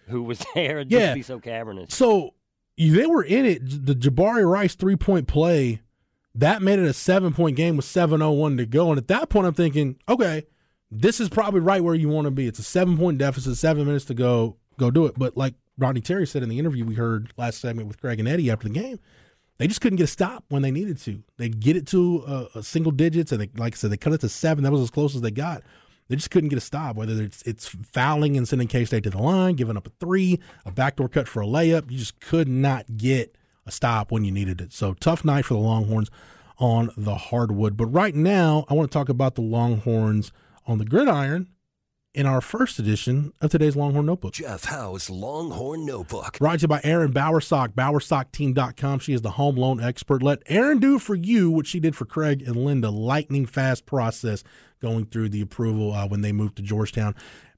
[0.07, 0.79] who was there.
[0.79, 0.99] It'd Yeah.
[1.07, 1.93] just be so cavernous.
[1.95, 2.33] So
[2.77, 3.85] they were in it.
[3.85, 5.81] The Jabari Rice three point play
[6.35, 8.89] that made it a seven point game with seven oh one to go.
[8.91, 10.43] And at that point, I'm thinking, okay,
[10.91, 12.47] this is probably right where you want to be.
[12.47, 14.57] It's a seven point deficit, seven minutes to go.
[14.77, 15.15] Go do it.
[15.17, 18.27] But like Rodney Terry said in the interview we heard last segment with Craig and
[18.27, 18.99] Eddie after the game,
[19.57, 21.23] they just couldn't get a stop when they needed to.
[21.37, 24.11] They'd get it to uh, a single digits, and they, like I said, they cut
[24.13, 24.63] it to seven.
[24.65, 25.63] That was as close as they got.
[26.07, 26.95] They just couldn't get a stop.
[26.95, 30.39] Whether it's it's fouling and sending K State to the line, giving up a three,
[30.65, 34.31] a backdoor cut for a layup, you just could not get a stop when you
[34.31, 34.71] needed it.
[34.71, 36.11] So tough night for the Longhorns
[36.57, 37.75] on the hardwood.
[37.75, 40.31] But right now, I want to talk about the Longhorns
[40.67, 41.47] on the gridiron
[42.15, 44.33] in our first edition of today's Longhorn Notebook.
[44.33, 46.39] Jeff Howe's Longhorn Notebook.
[46.39, 48.99] Brought to you by Erin Bowersock, bowersockteam.com.
[48.99, 50.23] She is the home loan expert.
[50.23, 52.89] Let Erin do for you what she did for Craig and Linda.
[52.89, 54.43] Lightning fast process
[54.81, 57.13] going through the approval uh, when they moved to Georgetown.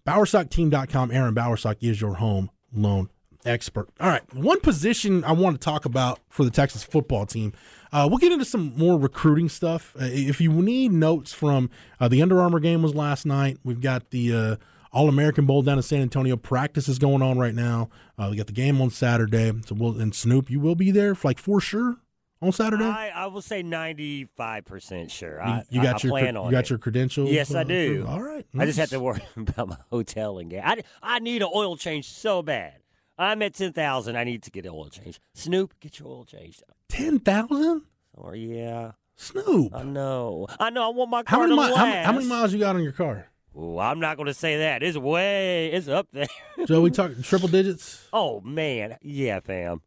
[0.05, 1.11] Bowersockteam.com.
[1.11, 3.09] Erin Bowersock is your home loan
[3.45, 3.89] expert.
[3.99, 7.53] All right, one position I want to talk about for the Texas football team.
[7.91, 9.95] Uh, we'll get into some more recruiting stuff.
[9.95, 11.69] Uh, if you need notes from
[11.99, 14.55] uh, the Under Armour game was last night, we've got the uh,
[14.91, 16.35] All American Bowl down in San Antonio.
[16.35, 17.89] Practice is going on right now.
[18.17, 19.53] Uh, we got the game on Saturday.
[19.65, 21.97] So we'll and Snoop, you will be there for like for sure
[22.41, 22.83] on Saturday.
[22.83, 25.41] I, I will say ninety five percent sure.
[25.41, 26.69] I, you got I, your plan on you got it.
[26.69, 27.29] your credentials.
[27.29, 28.05] Yes, I uh, do.
[28.07, 28.45] All right.
[28.57, 30.63] I just have to worry about my hotel and gas.
[30.65, 32.75] I, I need an oil change so bad.
[33.17, 34.15] I'm at ten thousand.
[34.15, 35.19] I need to get oil changed.
[35.33, 36.63] Snoop, get your oil changed.
[36.89, 37.83] ten thousand.
[38.13, 39.73] Or yeah, Snoop.
[39.75, 40.47] I know.
[40.59, 40.85] I know.
[40.85, 41.77] I want my How car many, to mi- last.
[41.77, 43.27] how, many, how many miles you got on your car?
[43.57, 44.83] Ooh, I'm not going to say that.
[44.83, 45.71] It's way.
[45.71, 46.27] It's up there.
[46.67, 48.07] Joe, we talk triple digits.
[48.13, 49.81] oh man, yeah, fam.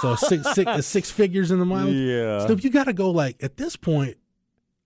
[0.00, 1.94] So six six six figures in the mileage.
[1.94, 2.46] Yeah.
[2.46, 4.16] Snoop, you got to go like at this point.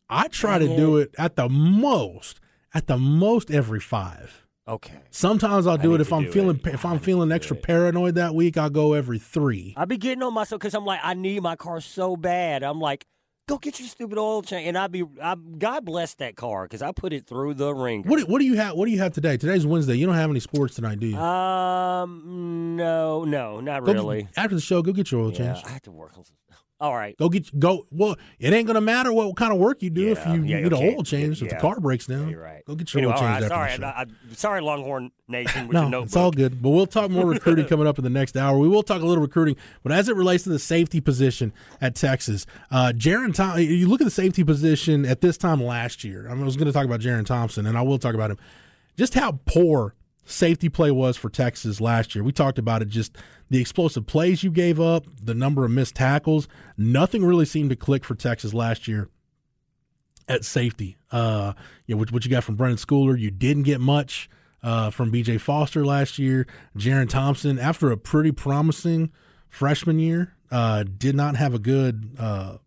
[0.08, 2.38] I try to do it at the most,
[2.72, 4.45] at the most every five.
[4.68, 4.98] Okay.
[5.10, 6.74] Sometimes I'll do it if I'm feeling it.
[6.74, 8.56] if I'm feeling extra paranoid that week.
[8.56, 9.74] I'll go every three.
[9.76, 12.64] I be getting on myself because I'm like, I need my car so bad.
[12.64, 13.06] I'm like,
[13.48, 16.82] go get your stupid oil change, and I be, I, God bless that car because
[16.82, 18.08] I put it through the ringer.
[18.10, 18.74] What do, what do you have?
[18.74, 19.36] What do you have today?
[19.36, 19.94] Today's Wednesday.
[19.94, 21.16] You don't have any sports tonight, do you?
[21.16, 24.28] Um, no, no, not Go really.
[24.36, 25.64] after the show, go get your oil Yeah, change.
[25.64, 26.34] I have to work on some.
[26.78, 27.16] All right.
[27.16, 27.86] Go get go.
[27.90, 30.64] Well, it ain't gonna matter what kind of work you do if you, yeah, you
[30.64, 30.88] get okay.
[30.88, 32.28] an oil change if the car breaks down.
[32.28, 32.62] You're right.
[32.66, 33.86] Go get your Anyway, oil change right, after sorry, the show.
[33.86, 35.68] I, I, sorry, Longhorn Nation.
[35.70, 36.60] No, it's all good.
[36.60, 38.58] But we'll talk more recruiting coming up in the next hour.
[38.58, 41.94] We will talk a little recruiting, but as it relates to the safety position at
[41.94, 46.28] Texas, uh, Jaron Tom, you look at the safety position at this time last year.
[46.28, 48.30] I, mean, I was going to talk about Jerrin Thompson, and I will talk about
[48.30, 48.38] him.
[48.98, 49.94] Just how poor
[50.26, 52.22] safety play was for Texas last year.
[52.22, 52.88] We talked about it.
[52.88, 53.16] Just
[53.48, 56.48] the explosive plays you gave up, the number of missed tackles.
[56.76, 59.08] Nothing really seemed to click for Texas last year
[60.28, 60.96] at safety.
[61.10, 61.54] Uh,
[61.86, 64.28] you know, what, what you got from Brenden Schooler, you didn't get much
[64.62, 65.38] uh, from B.J.
[65.38, 66.46] Foster last year.
[66.76, 69.12] Jerrin Thompson, after a pretty promising
[69.48, 72.58] freshman year, uh, did not have a good uh,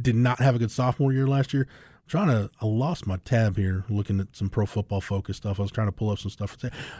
[0.00, 1.68] did not have a good sophomore year last year.
[2.10, 5.60] Trying to, I lost my tab here looking at some pro football focus stuff.
[5.60, 6.56] I was trying to pull up some stuff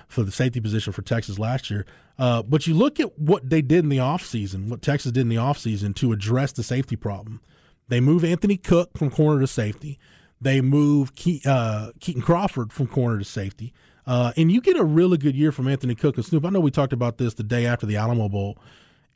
[0.06, 1.84] for the safety position for Texas last year.
[2.16, 5.28] Uh, but you look at what they did in the offseason, what Texas did in
[5.28, 7.40] the offseason to address the safety problem.
[7.88, 9.98] They move Anthony Cook from corner to safety.
[10.40, 13.74] They move Ke- uh, Kitan Crawford from corner to safety.
[14.06, 16.44] Uh, and you get a really good year from Anthony Cook and Snoop.
[16.44, 18.58] I know we talked about this the day after the Alamo Bowl.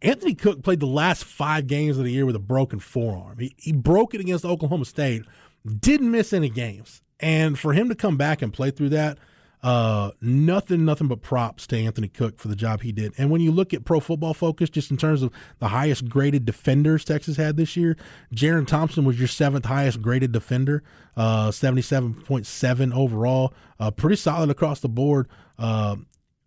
[0.03, 3.39] Anthony Cook played the last five games of the year with a broken forearm.
[3.39, 5.23] He, he broke it against Oklahoma State,
[5.67, 7.03] didn't miss any games.
[7.21, 9.19] And for him to come back and play through that,
[9.63, 13.15] uh, nothing, nothing but props to Anthony Cook for the job he did.
[13.17, 16.45] And when you look at Pro Football Focus, just in terms of the highest graded
[16.45, 17.97] defenders Texas had this year,
[18.35, 20.83] Jerrin Thompson was your seventh highest graded defender,
[21.17, 25.29] uh, seventy-seven point seven overall, uh, pretty solid across the board.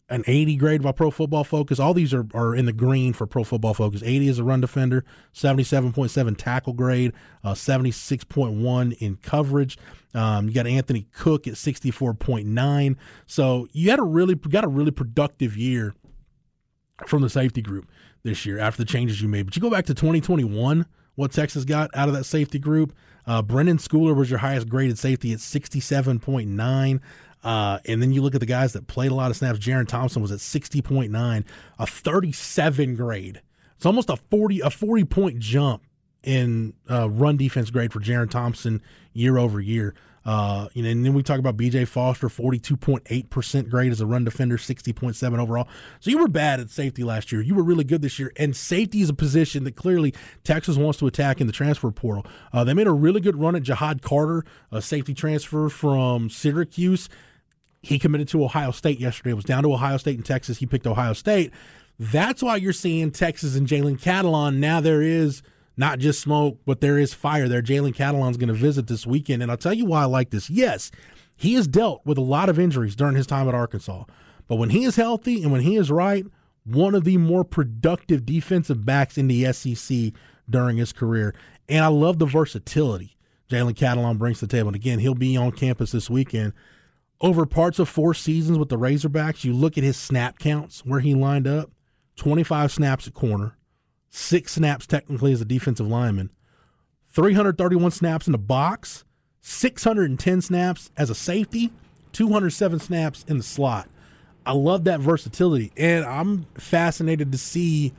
[0.09, 1.79] An 80 grade by Pro Football Focus.
[1.79, 4.01] All these are, are in the green for Pro Football Focus.
[4.05, 7.11] 80 is a run defender, 77.7 tackle grade,
[7.43, 9.77] uh, 76.1 in coverage.
[10.13, 12.95] Um, you got Anthony Cook at 64.9.
[13.25, 15.93] So you had a really got a really productive year
[17.05, 17.89] from the safety group
[18.23, 19.45] this year after the changes you made.
[19.45, 22.93] But you go back to 2021, what Texas got out of that safety group.
[23.25, 26.99] Uh, Brenden Schooler was your highest graded safety at 67.9.
[27.47, 29.57] Uh, and then you look at the guys that played a lot of snaps.
[29.57, 31.45] Jerrin Thompson was at 60.9,
[31.79, 33.41] a 37 grade.
[33.77, 35.81] It's almost a 40 a 40 point jump
[36.23, 38.81] in uh, run defense grade for Jerrin Thompson
[39.13, 39.95] year over year.
[40.25, 44.25] Uh, you know, and then we talk about BJ Foster, 42.8% grade as a run
[44.25, 45.69] defender, 60.7 overall.
[46.01, 47.41] So you were bad at safety last year.
[47.41, 48.33] You were really good this year.
[48.35, 52.25] And safety is a position that clearly Texas wants to attack in the transfer portal.
[52.51, 57.07] Uh, they made a really good run at Ja'Had Carter, a safety transfer from Syracuse.
[57.87, 59.31] He committed to Ohio State yesterday.
[59.31, 60.57] It was down to Ohio State and Texas.
[60.57, 61.51] He picked Ohio State.
[61.99, 64.57] That's why you're seeing Texas and Jalen Catalon.
[64.57, 65.41] Now there is–
[65.77, 67.61] not just smoke, but there is fire there.
[67.61, 70.49] Jalen Catalon's going to visit this weekend, and I'll tell you why I like this.
[70.49, 70.91] Yes,
[71.35, 74.05] he has dealt with a lot of injuries during his time at Arkansas,
[74.47, 76.25] but when he is healthy and when he is right,
[76.65, 80.13] one of the more productive defensive backs in the SEC
[80.49, 81.33] during his career.
[81.69, 83.15] And I love the versatility
[83.49, 84.69] Jalen Catalon brings to the table.
[84.69, 86.51] And again, he'll be on campus this weekend.
[87.19, 90.99] Over parts of four seasons with the Razorbacks, you look at his snap counts where
[90.99, 91.71] he lined up
[92.17, 93.57] 25 snaps at corner,
[94.09, 96.29] six snaps technically as a defensive lineman,
[97.09, 99.03] 331 snaps in the box,
[99.41, 101.71] 610 snaps as a safety,
[102.11, 103.89] 207 snaps in the slot.
[104.45, 107.93] I love that versatility, and I'm fascinated to see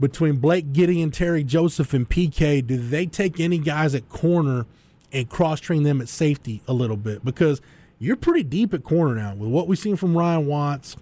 [0.00, 4.66] between Blake Gideon, Terry Joseph, and PK, do they take any guys at corner
[5.12, 7.24] and cross train them at safety a little bit?
[7.24, 7.60] Because
[8.04, 10.96] you're pretty deep at corner now with what we've seen from Ryan Watts,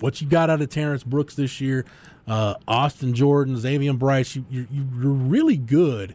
[0.00, 1.84] what you got out of Terrence Brooks this year
[2.30, 6.14] uh, Austin Jordan, Xavier Bryce, you, you, you're really good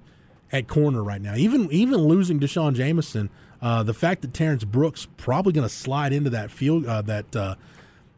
[0.50, 1.36] at corner right now.
[1.36, 3.30] Even even losing D'Shawn Jamison,
[3.62, 7.36] uh, the fact that Terrence Brooks probably going to slide into that field uh, that
[7.36, 7.56] uh,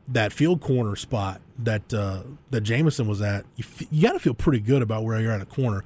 [0.08, 4.20] that field corner spot that uh, that Jamison was at, you, f- you got to
[4.20, 5.84] feel pretty good about where you're at a corner.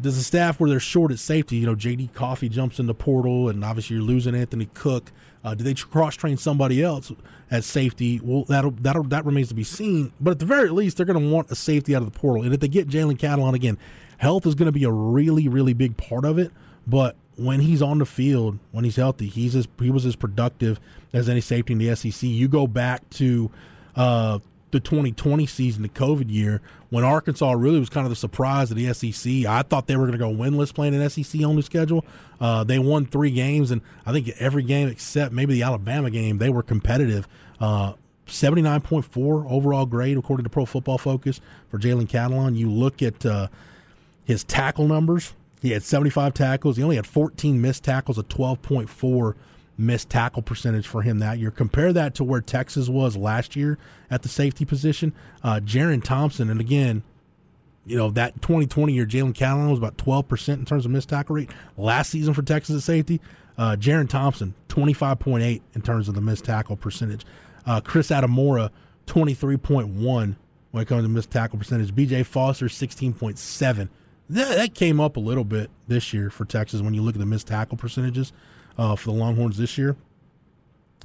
[0.00, 1.56] Does the staff where they're short at safety?
[1.56, 2.10] You know, J.D.
[2.14, 5.12] Coffey jumps in the portal, and obviously you're losing Anthony Cook.
[5.42, 7.12] Uh, do they cross train somebody else
[7.50, 8.20] at safety?
[8.22, 10.12] Well, that'll, that'll, that remains to be seen.
[10.20, 12.44] But at the very least, they're going to want a safety out of the portal.
[12.44, 13.78] And if they get Jalen Catalon again,
[14.18, 16.52] health is going to be a really, really big part of it.
[16.86, 20.78] But when he's on the field, when he's healthy, he's as, he was as productive
[21.12, 22.22] as any safety in the SEC.
[22.22, 23.50] You go back to
[23.96, 28.70] uh, the 2020 season, the COVID year, when Arkansas really was kind of the surprise
[28.70, 29.46] of the SEC.
[29.46, 32.04] I thought they were going to go winless playing an SEC only schedule.
[32.40, 36.38] Uh, they won three games, and I think every game except maybe the Alabama game,
[36.38, 37.26] they were competitive.
[37.60, 37.94] Uh,
[38.26, 42.56] 79.4 overall grade, according to Pro Football Focus, for Jalen Catalon.
[42.56, 43.48] You look at uh,
[44.24, 45.34] his tackle numbers.
[45.60, 46.76] He had 75 tackles.
[46.76, 49.34] He only had 14 missed tackles, a 12.4
[49.80, 51.50] missed tackle percentage for him that year.
[51.50, 53.78] Compare that to where Texas was last year
[54.10, 55.12] at the safety position.
[55.42, 57.02] Uh, Jerrin Thompson, and again,
[57.86, 61.36] you know, that 2020 year, Jalen Catalon was about 12% in terms of missed tackle
[61.36, 61.50] rate.
[61.76, 63.20] Last season for Texas at safety,
[63.58, 67.24] uh, Jerrin Thompson, 25.8 in terms of the missed tackle percentage.
[67.66, 68.70] Uh, Chris Adimora,
[69.06, 70.36] 23.1
[70.70, 71.94] when it comes to missed tackle percentage.
[71.94, 73.88] BJ Foster, 16.7.
[74.28, 77.18] That, that came up a little bit this year for Texas when you look at
[77.18, 78.32] the missed tackle percentages
[78.80, 79.94] uh, for the Longhorns this year.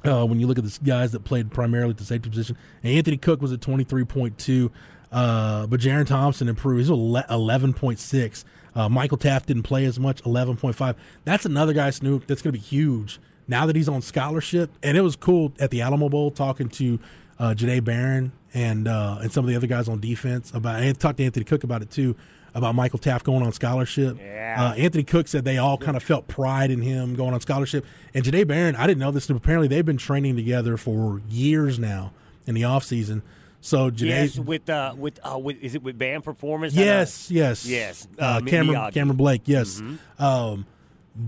[0.04, 3.18] Uh, when you look at the guys that played primarily at the safety position, Anthony
[3.18, 4.70] Cook was at 23.2,
[5.12, 6.80] uh, but Jerrin Thompson improved.
[6.80, 8.44] He's 11.6.
[8.74, 10.94] Uh, Michael Taft didn't play as much, 11.5.
[11.24, 14.70] That's another guy, Snoop, that's going to be huge now that he's on scholarship.
[14.82, 16.98] And it was cool at the Alamo Bowl talking to
[17.38, 20.80] uh, Barron and uh, and some of the other guys on defense about.
[20.82, 22.16] And talked to Anthony Cook about it too
[22.56, 24.16] about Michael Taft going on scholarship.
[24.18, 24.56] Yeah.
[24.58, 27.84] Uh, Anthony Cook said they all kind of felt pride in him going on scholarship.
[28.14, 31.78] And Jahdae Barron, I didn't know this, but apparently they've been training together for years
[31.78, 32.12] now
[32.46, 33.22] in the off season.
[33.60, 36.72] So Jahdae, yes, with uh, with uh, with is it with band performance?
[36.72, 38.08] Yes, yes, yes.
[38.18, 38.94] Uh, Um, Cameron Miyagi.
[38.94, 39.80] Cameron Blake, yes.
[39.80, 39.98] Mhm.
[40.18, 40.66] Um,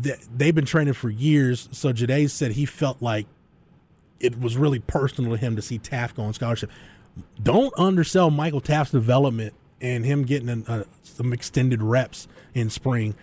[0.02, 1.68] th- they've been training for years.
[1.72, 3.26] So Jade said he felt like
[4.18, 6.70] it was really personal to him to see Taft go on scholarship.
[7.42, 13.14] Don't undersell Michael Taft's development and him getting an, uh, some extended reps in spring.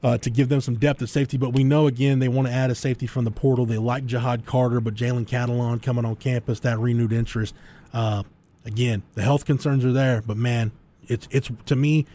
[0.00, 2.54] Uh, to give them some depth at safety, but we know again they want to
[2.54, 3.66] add a safety from the portal.
[3.66, 7.52] They like Jihad Carter, but Jalen Catalon coming on campus, that renewed interest.
[7.92, 8.22] Uh,
[8.64, 10.70] again, the health concerns are there, but man,
[11.08, 12.06] it's it's to me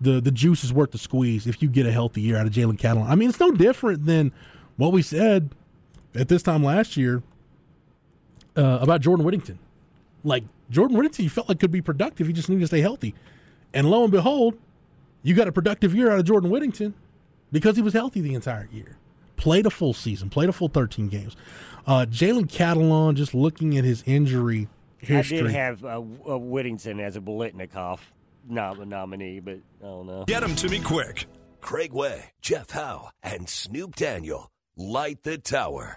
[0.00, 2.52] the the juice is worth the squeeze if you get a healthy year out of
[2.52, 3.06] Jalen Catalon.
[3.06, 4.32] I mean, it's no different than
[4.76, 5.50] what we said
[6.14, 7.22] at this time last year
[8.56, 9.58] uh, about Jordan Whittington.
[10.26, 12.26] Like Jordan Whittington, you felt like could be productive.
[12.26, 13.14] He just needed to stay healthy,
[13.72, 14.58] and lo and behold,
[15.22, 16.94] you got a productive year out of Jordan Whittington
[17.52, 18.96] because he was healthy the entire year.
[19.36, 21.36] Played a full season, played a full 13 games.
[21.86, 24.66] Uh, Jalen Catalon, just looking at his injury
[24.98, 25.38] history.
[25.38, 28.00] I did have uh, uh, Whittington as a Biletnikoff
[28.48, 30.24] nom- nominee, but I don't know.
[30.26, 31.26] Get them to me quick.
[31.60, 34.50] Craig Way, Jeff Howe, and Snoop Daniel.
[34.76, 35.96] Light the tower.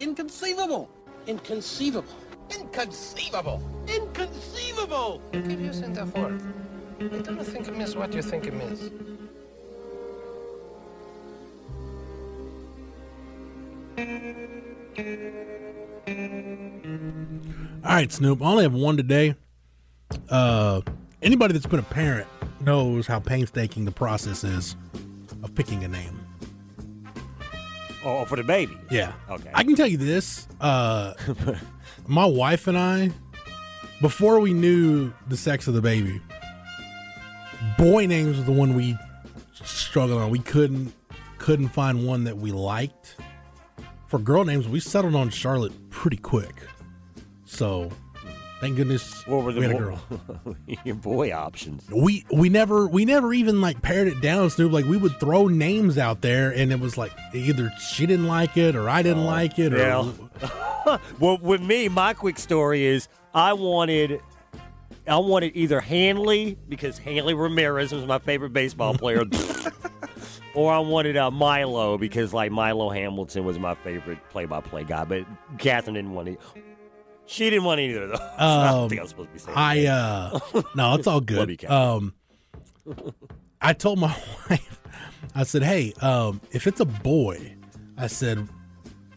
[0.00, 0.88] Inconceivable!
[1.26, 2.04] Inconceivable!
[2.50, 3.62] Inconceivable!
[3.88, 5.20] Inconceivable!
[5.32, 6.40] Keep using that word.
[7.00, 8.90] I don't think it means what you think it means.
[17.84, 18.40] All right, Snoop.
[18.42, 19.34] I only have one today.
[20.28, 20.80] Uh,
[21.22, 22.28] anybody that's been a parent
[22.60, 24.76] knows how painstaking the process is
[25.42, 26.27] of picking a name.
[28.04, 28.78] Oh, for the baby.
[28.90, 29.12] Yeah.
[29.28, 29.50] Okay.
[29.54, 30.46] I can tell you this.
[30.60, 31.14] Uh,
[32.06, 33.10] my wife and I,
[34.00, 36.20] before we knew the sex of the baby,
[37.76, 38.96] boy names were the one we
[39.52, 40.30] struggled on.
[40.30, 40.92] We couldn't
[41.38, 43.16] couldn't find one that we liked.
[44.06, 46.62] For girl names, we settled on Charlotte pretty quick.
[47.44, 47.90] So,
[48.60, 50.00] thank goodness What were the we had a girl.
[50.84, 51.88] your boy options?
[51.90, 54.72] We we never we never even like pared it down, Snoop.
[54.72, 58.56] Like we would throw names out there, and it was like either she didn't like
[58.56, 59.72] it or I didn't like it.
[59.72, 60.98] Or Yeah.
[61.20, 64.20] well, with me, my quick story is I wanted.
[65.06, 69.22] I wanted either Hanley because Hanley Ramirez was my favorite baseball player,
[70.54, 75.04] or I wanted uh, Milo because like Milo Hamilton was my favorite play-by-play guy.
[75.04, 75.24] But
[75.56, 76.40] Catherine didn't want it.
[77.28, 78.20] She didn't want either of those.
[78.20, 79.56] I don't Um, think I was supposed to be saying.
[79.56, 80.38] I uh
[80.74, 81.64] no, it's all good.
[81.66, 82.14] Um
[83.60, 84.08] I told my
[84.50, 84.80] wife,
[85.34, 87.54] I said, Hey, um, if it's a boy,
[87.96, 88.48] I said,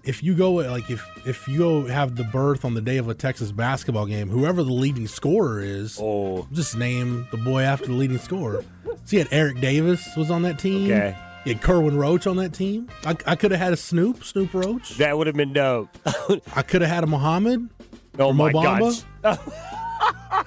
[0.03, 3.07] if you go like if if you go have the birth on the day of
[3.07, 6.47] a Texas basketball game, whoever the leading scorer is, oh.
[6.51, 8.65] just name the boy after the leading scorer.
[9.05, 10.85] So you had Eric Davis was on that team.
[10.91, 11.15] Okay.
[11.45, 12.87] You had Kerwin Roach on that team.
[13.03, 14.97] I, I could have had a Snoop, Snoop Roach.
[14.97, 15.89] That would have been dope.
[16.55, 17.67] I could have had a Muhammad.
[18.21, 19.03] Oh my Mo gosh.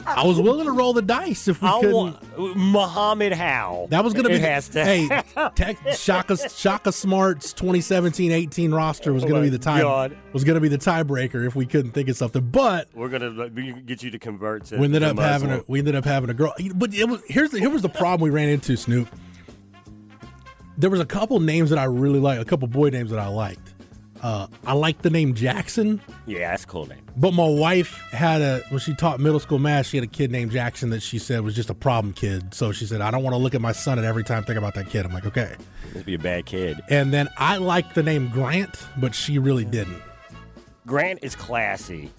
[0.07, 1.95] I was willing to roll the dice if we I couldn't.
[1.95, 3.87] want Muhammad Howe.
[3.91, 4.85] That was going to be It has to.
[4.85, 5.07] Hey,
[5.55, 9.83] tech, Shaka Shaka Smart's 2017-18 roster was Oh going to my be the oh tie
[9.83, 10.16] God.
[10.33, 12.43] was going to be the tiebreaker if we couldn't think of something.
[12.51, 14.79] But We're we can get you to convert to.
[14.79, 16.55] we ended to up having a we ended up having a girl.
[16.75, 18.77] But it was here's the, here was the problem we ran into.
[18.77, 19.09] Snoop.
[20.77, 23.29] There was a couple names that I really liked, a couple boy names that I
[23.29, 23.74] liked.
[24.25, 26.01] Uh, I like the name Jackson.
[26.25, 27.03] Yeah, that's a cool name.
[27.14, 30.31] But my wife had a when she taught middle school math, she had a kid
[30.31, 32.55] named Jackson that she said was just a problem kid.
[32.55, 34.57] So she said, I don't want to look at my son and every time think
[34.57, 35.05] about that kid.
[35.05, 35.55] I'm like, okay.
[35.93, 36.81] Must be a bad kid.
[36.89, 40.01] And then I liked the name Grant, but she really didn't.
[40.87, 42.11] Grant is classy,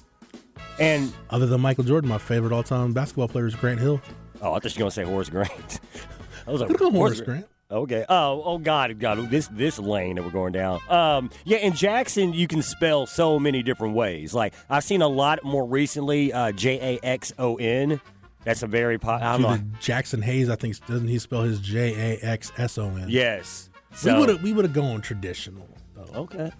[0.80, 3.99] and Other than Michael Jordan, my favorite all time basketball player is Grant Hill.
[4.43, 5.80] oh, I thought you were gonna say Horace Grant.
[6.47, 7.47] I was like, Horace Grant.
[7.76, 8.05] Okay.
[8.07, 10.80] Oh, oh God, God, this this lane that we're going down.
[10.89, 14.34] Um, yeah, in Jackson, you can spell so many different ways.
[14.34, 16.32] Like I've seen a lot more recently.
[16.32, 17.99] Uh, J A X O N.
[18.45, 19.34] That's a very popular.
[19.34, 19.82] I'm Either not.
[19.82, 23.07] Jaxson Hayes, I think, doesn't he spell his J A X S O N?
[23.09, 23.69] Yes.
[24.05, 25.67] we would have we would have gone traditional.
[25.95, 26.51] though, Okay.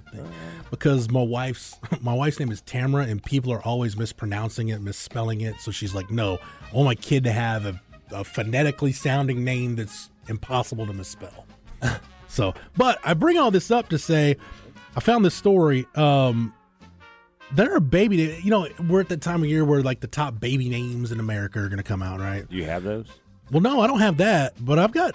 [0.70, 5.39] Because my wife's my wife's name is Tamara, and people are always mispronouncing it, misspelling
[5.41, 5.61] it.
[5.61, 6.39] So she's like, "No,
[6.74, 7.80] I want my kid to have a,
[8.11, 11.46] a phonetically sounding name that's impossible to misspell."
[12.28, 14.38] so, but I bring all this up to say,
[14.96, 15.86] I found this story.
[15.96, 16.54] Um,
[17.52, 20.40] there are baby, you know, we're at the time of year where like the top
[20.40, 22.50] baby names in America are going to come out, right?
[22.50, 23.08] Do you have those?
[23.52, 25.14] Well, no, I don't have that, but I've got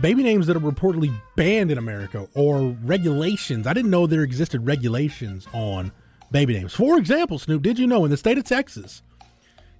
[0.00, 3.66] baby names that are reportedly banned in America or regulations.
[3.66, 5.92] I didn't know there existed regulations on
[6.30, 6.74] baby names.
[6.74, 9.02] For example, Snoop, did you know in the state of Texas,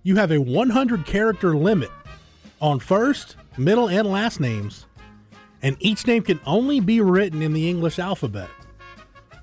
[0.02, 1.90] you have a 100 character limit
[2.60, 4.86] on first, middle, and last names,
[5.62, 8.48] and each name can only be written in the English alphabet.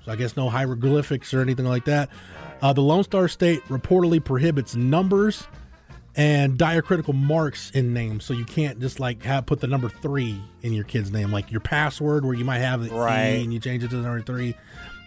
[0.04, 2.08] So I guess no hieroglyphics or anything like that.
[2.60, 5.46] Uh, the Lone Star State reportedly prohibits numbers
[6.14, 10.40] and diacritical marks in names, so you can't just like have put the number three
[10.62, 13.36] in your kid's name, like your password where you might have the Right.
[13.38, 14.48] E and you change it to the number three.
[14.48, 14.54] You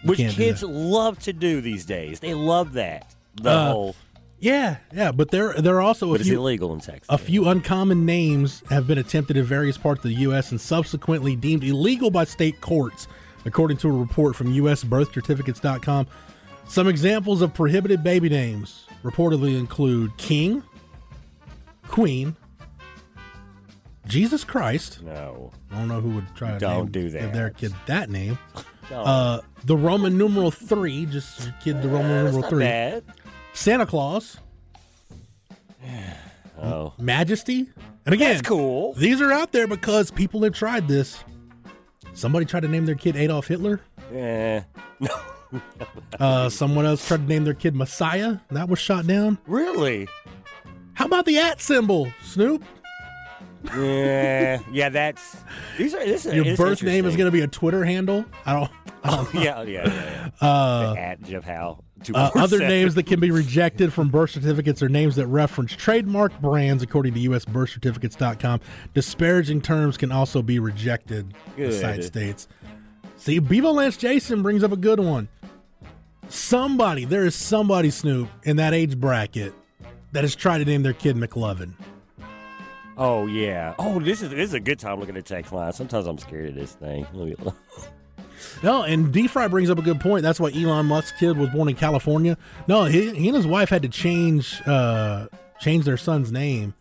[0.04, 2.20] Which kids love to do these days.
[2.20, 3.14] They love that.
[3.40, 3.96] The Uh, whole.
[4.38, 7.06] Yeah, yeah, but there there are also But a it's few illegal in Texas.
[7.08, 10.50] A few uncommon names have been attempted in various parts of the U.S.
[10.50, 13.08] and subsequently deemed illegal by state courts,
[13.46, 16.06] according to a report from USBirthCertificates.com.
[16.68, 20.62] Some examples of prohibited baby names reportedly include King,
[21.88, 22.36] Queen,
[24.06, 25.02] Jesus Christ.
[25.02, 25.52] No.
[25.70, 27.32] I don't know who would try to Don't do give that.
[27.32, 28.38] their kid that name.
[28.92, 32.64] Uh, the Roman numeral three, just kid the Roman That's numeral not three.
[32.64, 33.04] bad.
[33.56, 34.38] Santa Claus.
[36.62, 36.92] Oh.
[36.98, 37.68] Majesty.
[38.04, 38.92] And again, That's cool.
[38.94, 41.22] These are out there because people have tried this.
[42.14, 43.80] Somebody tried to name their kid Adolf Hitler.
[44.12, 44.64] Yeah.
[44.98, 45.62] No.
[46.18, 48.38] Uh, someone else tried to name their kid Messiah.
[48.50, 49.38] That was shot down.
[49.46, 50.08] Really?
[50.94, 52.64] How about the at symbol, Snoop?
[53.76, 54.58] Yeah.
[54.72, 54.88] yeah.
[54.88, 55.36] That's
[55.78, 58.24] these are this is Your birth name is going to be a Twitter handle.
[58.44, 58.70] I don't.
[59.04, 59.40] I don't know.
[59.42, 60.30] yeah, yeah, yeah.
[60.42, 60.48] yeah.
[60.48, 61.84] Uh, At Jeff Howe.
[62.14, 62.68] Uh, other 247.
[62.68, 67.14] names that can be rejected from birth certificates are names that reference trademark brands, according
[67.14, 68.60] to USBirthCertificates.com.
[68.94, 71.80] Disparaging terms can also be rejected, the Good.
[71.80, 72.48] site states.
[73.16, 75.28] See, Bevo Lance Jason brings up a good one.
[76.28, 79.54] Somebody, there is somebody, Snoop, in that age bracket
[80.12, 81.74] that has tried to name their kid McLovin.
[82.96, 83.74] Oh yeah.
[83.78, 85.72] Oh, this is this is a good time looking at text line.
[85.72, 87.06] Sometimes I'm scared of this thing.
[88.62, 90.22] No, and D Fry brings up a good point.
[90.22, 92.36] That's why Elon Musk's kid was born in California.
[92.68, 95.26] No, he, he and his wife had to change uh,
[95.60, 96.74] change their son's name.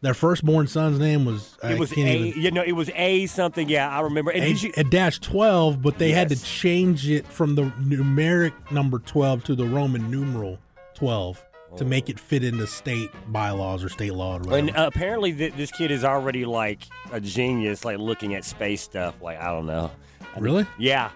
[0.00, 2.90] Their firstborn son's name was I It was can't a, even- you know, it was
[2.96, 3.68] a something.
[3.68, 4.32] Yeah, I remember.
[4.32, 8.52] And a, you, a dash twelve, but they had to change it from the numeric
[8.72, 10.58] number twelve to the Roman numeral
[10.94, 11.44] twelve
[11.76, 14.34] to make it fit into state bylaws or state law.
[14.36, 14.56] Or whatever.
[14.58, 16.82] and uh, apparently th- this kid is already like
[17.12, 19.14] a genius, like looking at space stuff.
[19.22, 19.90] Like I don't know.
[20.38, 20.66] Really?
[20.78, 21.10] Yeah.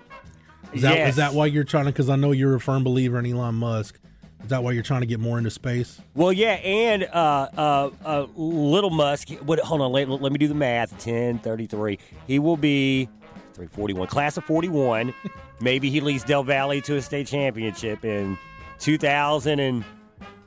[0.72, 1.16] Is that is Yes.
[1.16, 1.92] that why you're trying to?
[1.92, 3.98] Because I know you're a firm believer in Elon Musk.
[4.42, 6.00] Is that why you're trying to get more into space?
[6.14, 9.30] Well, yeah, and uh, uh, uh, Little Musk.
[9.44, 9.58] What?
[9.60, 10.96] Hold on, let, let me do the math.
[10.98, 11.98] Ten thirty-three.
[12.26, 13.08] He will be
[13.54, 14.06] three forty-one.
[14.08, 15.14] Class of forty-one.
[15.60, 18.36] Maybe he leads Del Valle to a state championship in
[18.78, 19.84] two thousand and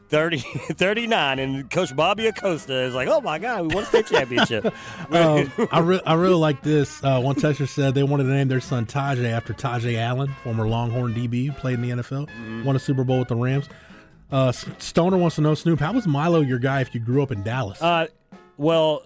[0.09, 0.37] 30,
[0.73, 1.39] 39.
[1.39, 4.65] And Coach Bobby Acosta is like, "Oh my God, we won a state championship."
[5.11, 7.03] um, I, re- I really like this.
[7.03, 10.67] Uh, one texter said they wanted to name their son Tajay after Tajay Allen, former
[10.67, 12.63] Longhorn DB who played in the NFL, Mm-hmm.
[12.65, 13.67] won a Super Bowl with the Rams.
[14.31, 17.31] Uh, Stoner wants to know, Snoop, how was Milo your guy if you grew up
[17.31, 17.81] in Dallas?
[17.81, 18.05] Uh,
[18.57, 19.01] well,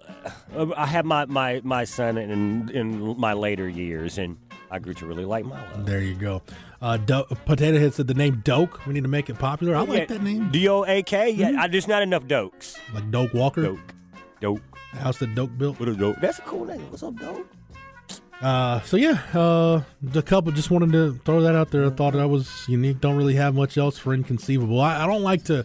[0.54, 4.36] uh, I had my, my, my son in in my later years, and
[4.70, 5.82] I grew to really like Milo.
[5.84, 6.42] there you go.
[6.84, 8.86] Uh, Do- Potato Head said the name Doak.
[8.86, 9.74] We need to make it popular.
[9.74, 10.50] I like that name.
[10.50, 11.30] D O A K.
[11.30, 12.78] Yeah, I, there's not enough Doaks.
[12.92, 13.62] Like Doak Walker.
[13.62, 13.94] Doak.
[14.42, 14.60] Doak.
[14.92, 15.80] The house that Doak built.
[15.80, 16.20] What a dope.
[16.20, 16.82] That's a cool name.
[16.90, 17.50] What's up, dope?
[18.42, 21.86] Uh, so yeah, uh, the couple just wanted to throw that out there.
[21.86, 23.00] I thought that was unique.
[23.00, 24.78] Don't really have much else for inconceivable.
[24.82, 25.64] I, I don't like to.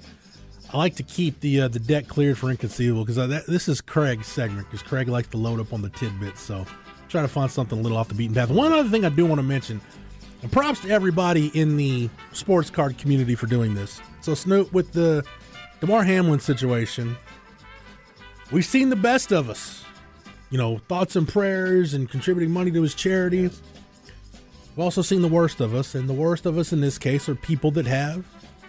[0.72, 4.28] I like to keep the uh, the deck cleared for inconceivable because this is Craig's
[4.28, 6.40] segment because Craig likes to load up on the tidbits.
[6.40, 6.66] So
[7.10, 8.50] try to find something a little off the beaten path.
[8.50, 9.82] One other thing I do want to mention,
[10.42, 14.02] and props to everybody in the sports card community for doing this.
[14.22, 15.24] So Snoop with the
[15.80, 17.16] Damar Hamlin situation,
[18.52, 19.84] we've seen the best of us
[20.50, 23.44] you know, thoughts and prayers and contributing money to his charity.
[23.44, 27.30] We've also seen the worst of us, and the worst of us in this case
[27.30, 28.26] are people that have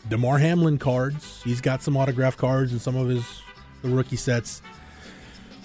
[0.09, 1.43] Damar Hamlin cards.
[1.43, 3.43] He's got some autograph cards and some of his
[3.83, 4.61] the rookie sets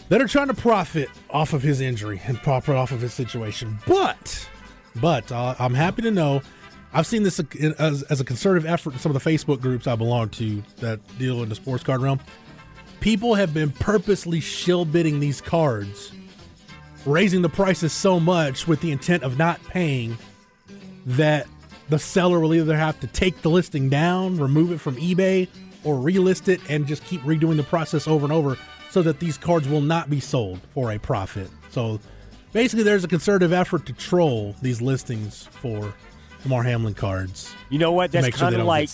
[0.07, 3.77] that are trying to profit off of his injury and profit off of his situation.
[3.85, 4.47] But,
[5.01, 6.41] but uh, I'm happy to know
[6.93, 7.39] I've seen this
[7.79, 10.99] as, as a concerted effort in some of the Facebook groups I belong to that
[11.17, 12.19] deal in the sports card realm
[13.05, 16.11] people have been purposely shill bidding these cards,
[17.05, 20.17] raising the prices so much with the intent of not paying
[21.05, 21.45] that
[21.89, 25.47] the seller will either have to take the listing down, remove it from eBay,
[25.83, 28.57] or relist it and just keep redoing the process over and over
[28.89, 31.51] so that these cards will not be sold for a profit.
[31.69, 31.99] So
[32.55, 35.93] basically, there's a concerted effort to troll these listings for
[36.41, 37.53] Damar Hamlin cards.
[37.69, 38.11] You know what?
[38.11, 38.89] That's sure kind of don't like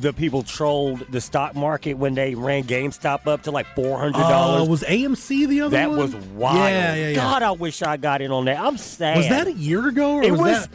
[0.00, 4.22] the people trolled the stock market when they ran GameStop up to like four hundred
[4.22, 4.68] Uh, dollars.
[4.68, 5.98] was AMC the other that one?
[5.98, 6.56] was wild.
[6.56, 7.14] Yeah, yeah, yeah.
[7.14, 8.58] God, I wish I got in on that.
[8.58, 9.18] I'm sad.
[9.18, 10.14] Was that a year ago?
[10.16, 10.66] Or it was, was.
[10.68, 10.70] that?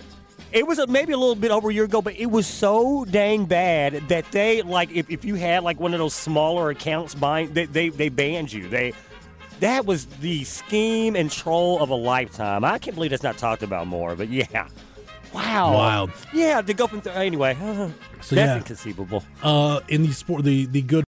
[0.51, 3.05] It was a, maybe a little bit over a year ago, but it was so
[3.05, 7.15] dang bad that they like if, if you had like one of those smaller accounts
[7.15, 8.67] buying, they, they they banned you.
[8.69, 8.93] They
[9.59, 12.63] that was the scheme and troll of a lifetime.
[12.63, 14.15] I can't believe it's not talked about more.
[14.15, 14.67] But yeah,
[15.33, 16.11] wow, Wild.
[16.33, 17.57] Yeah, to go from th- anyway.
[18.19, 18.57] So, that's yeah.
[18.57, 19.23] inconceivable.
[19.43, 21.05] Uh, in the sport, the the good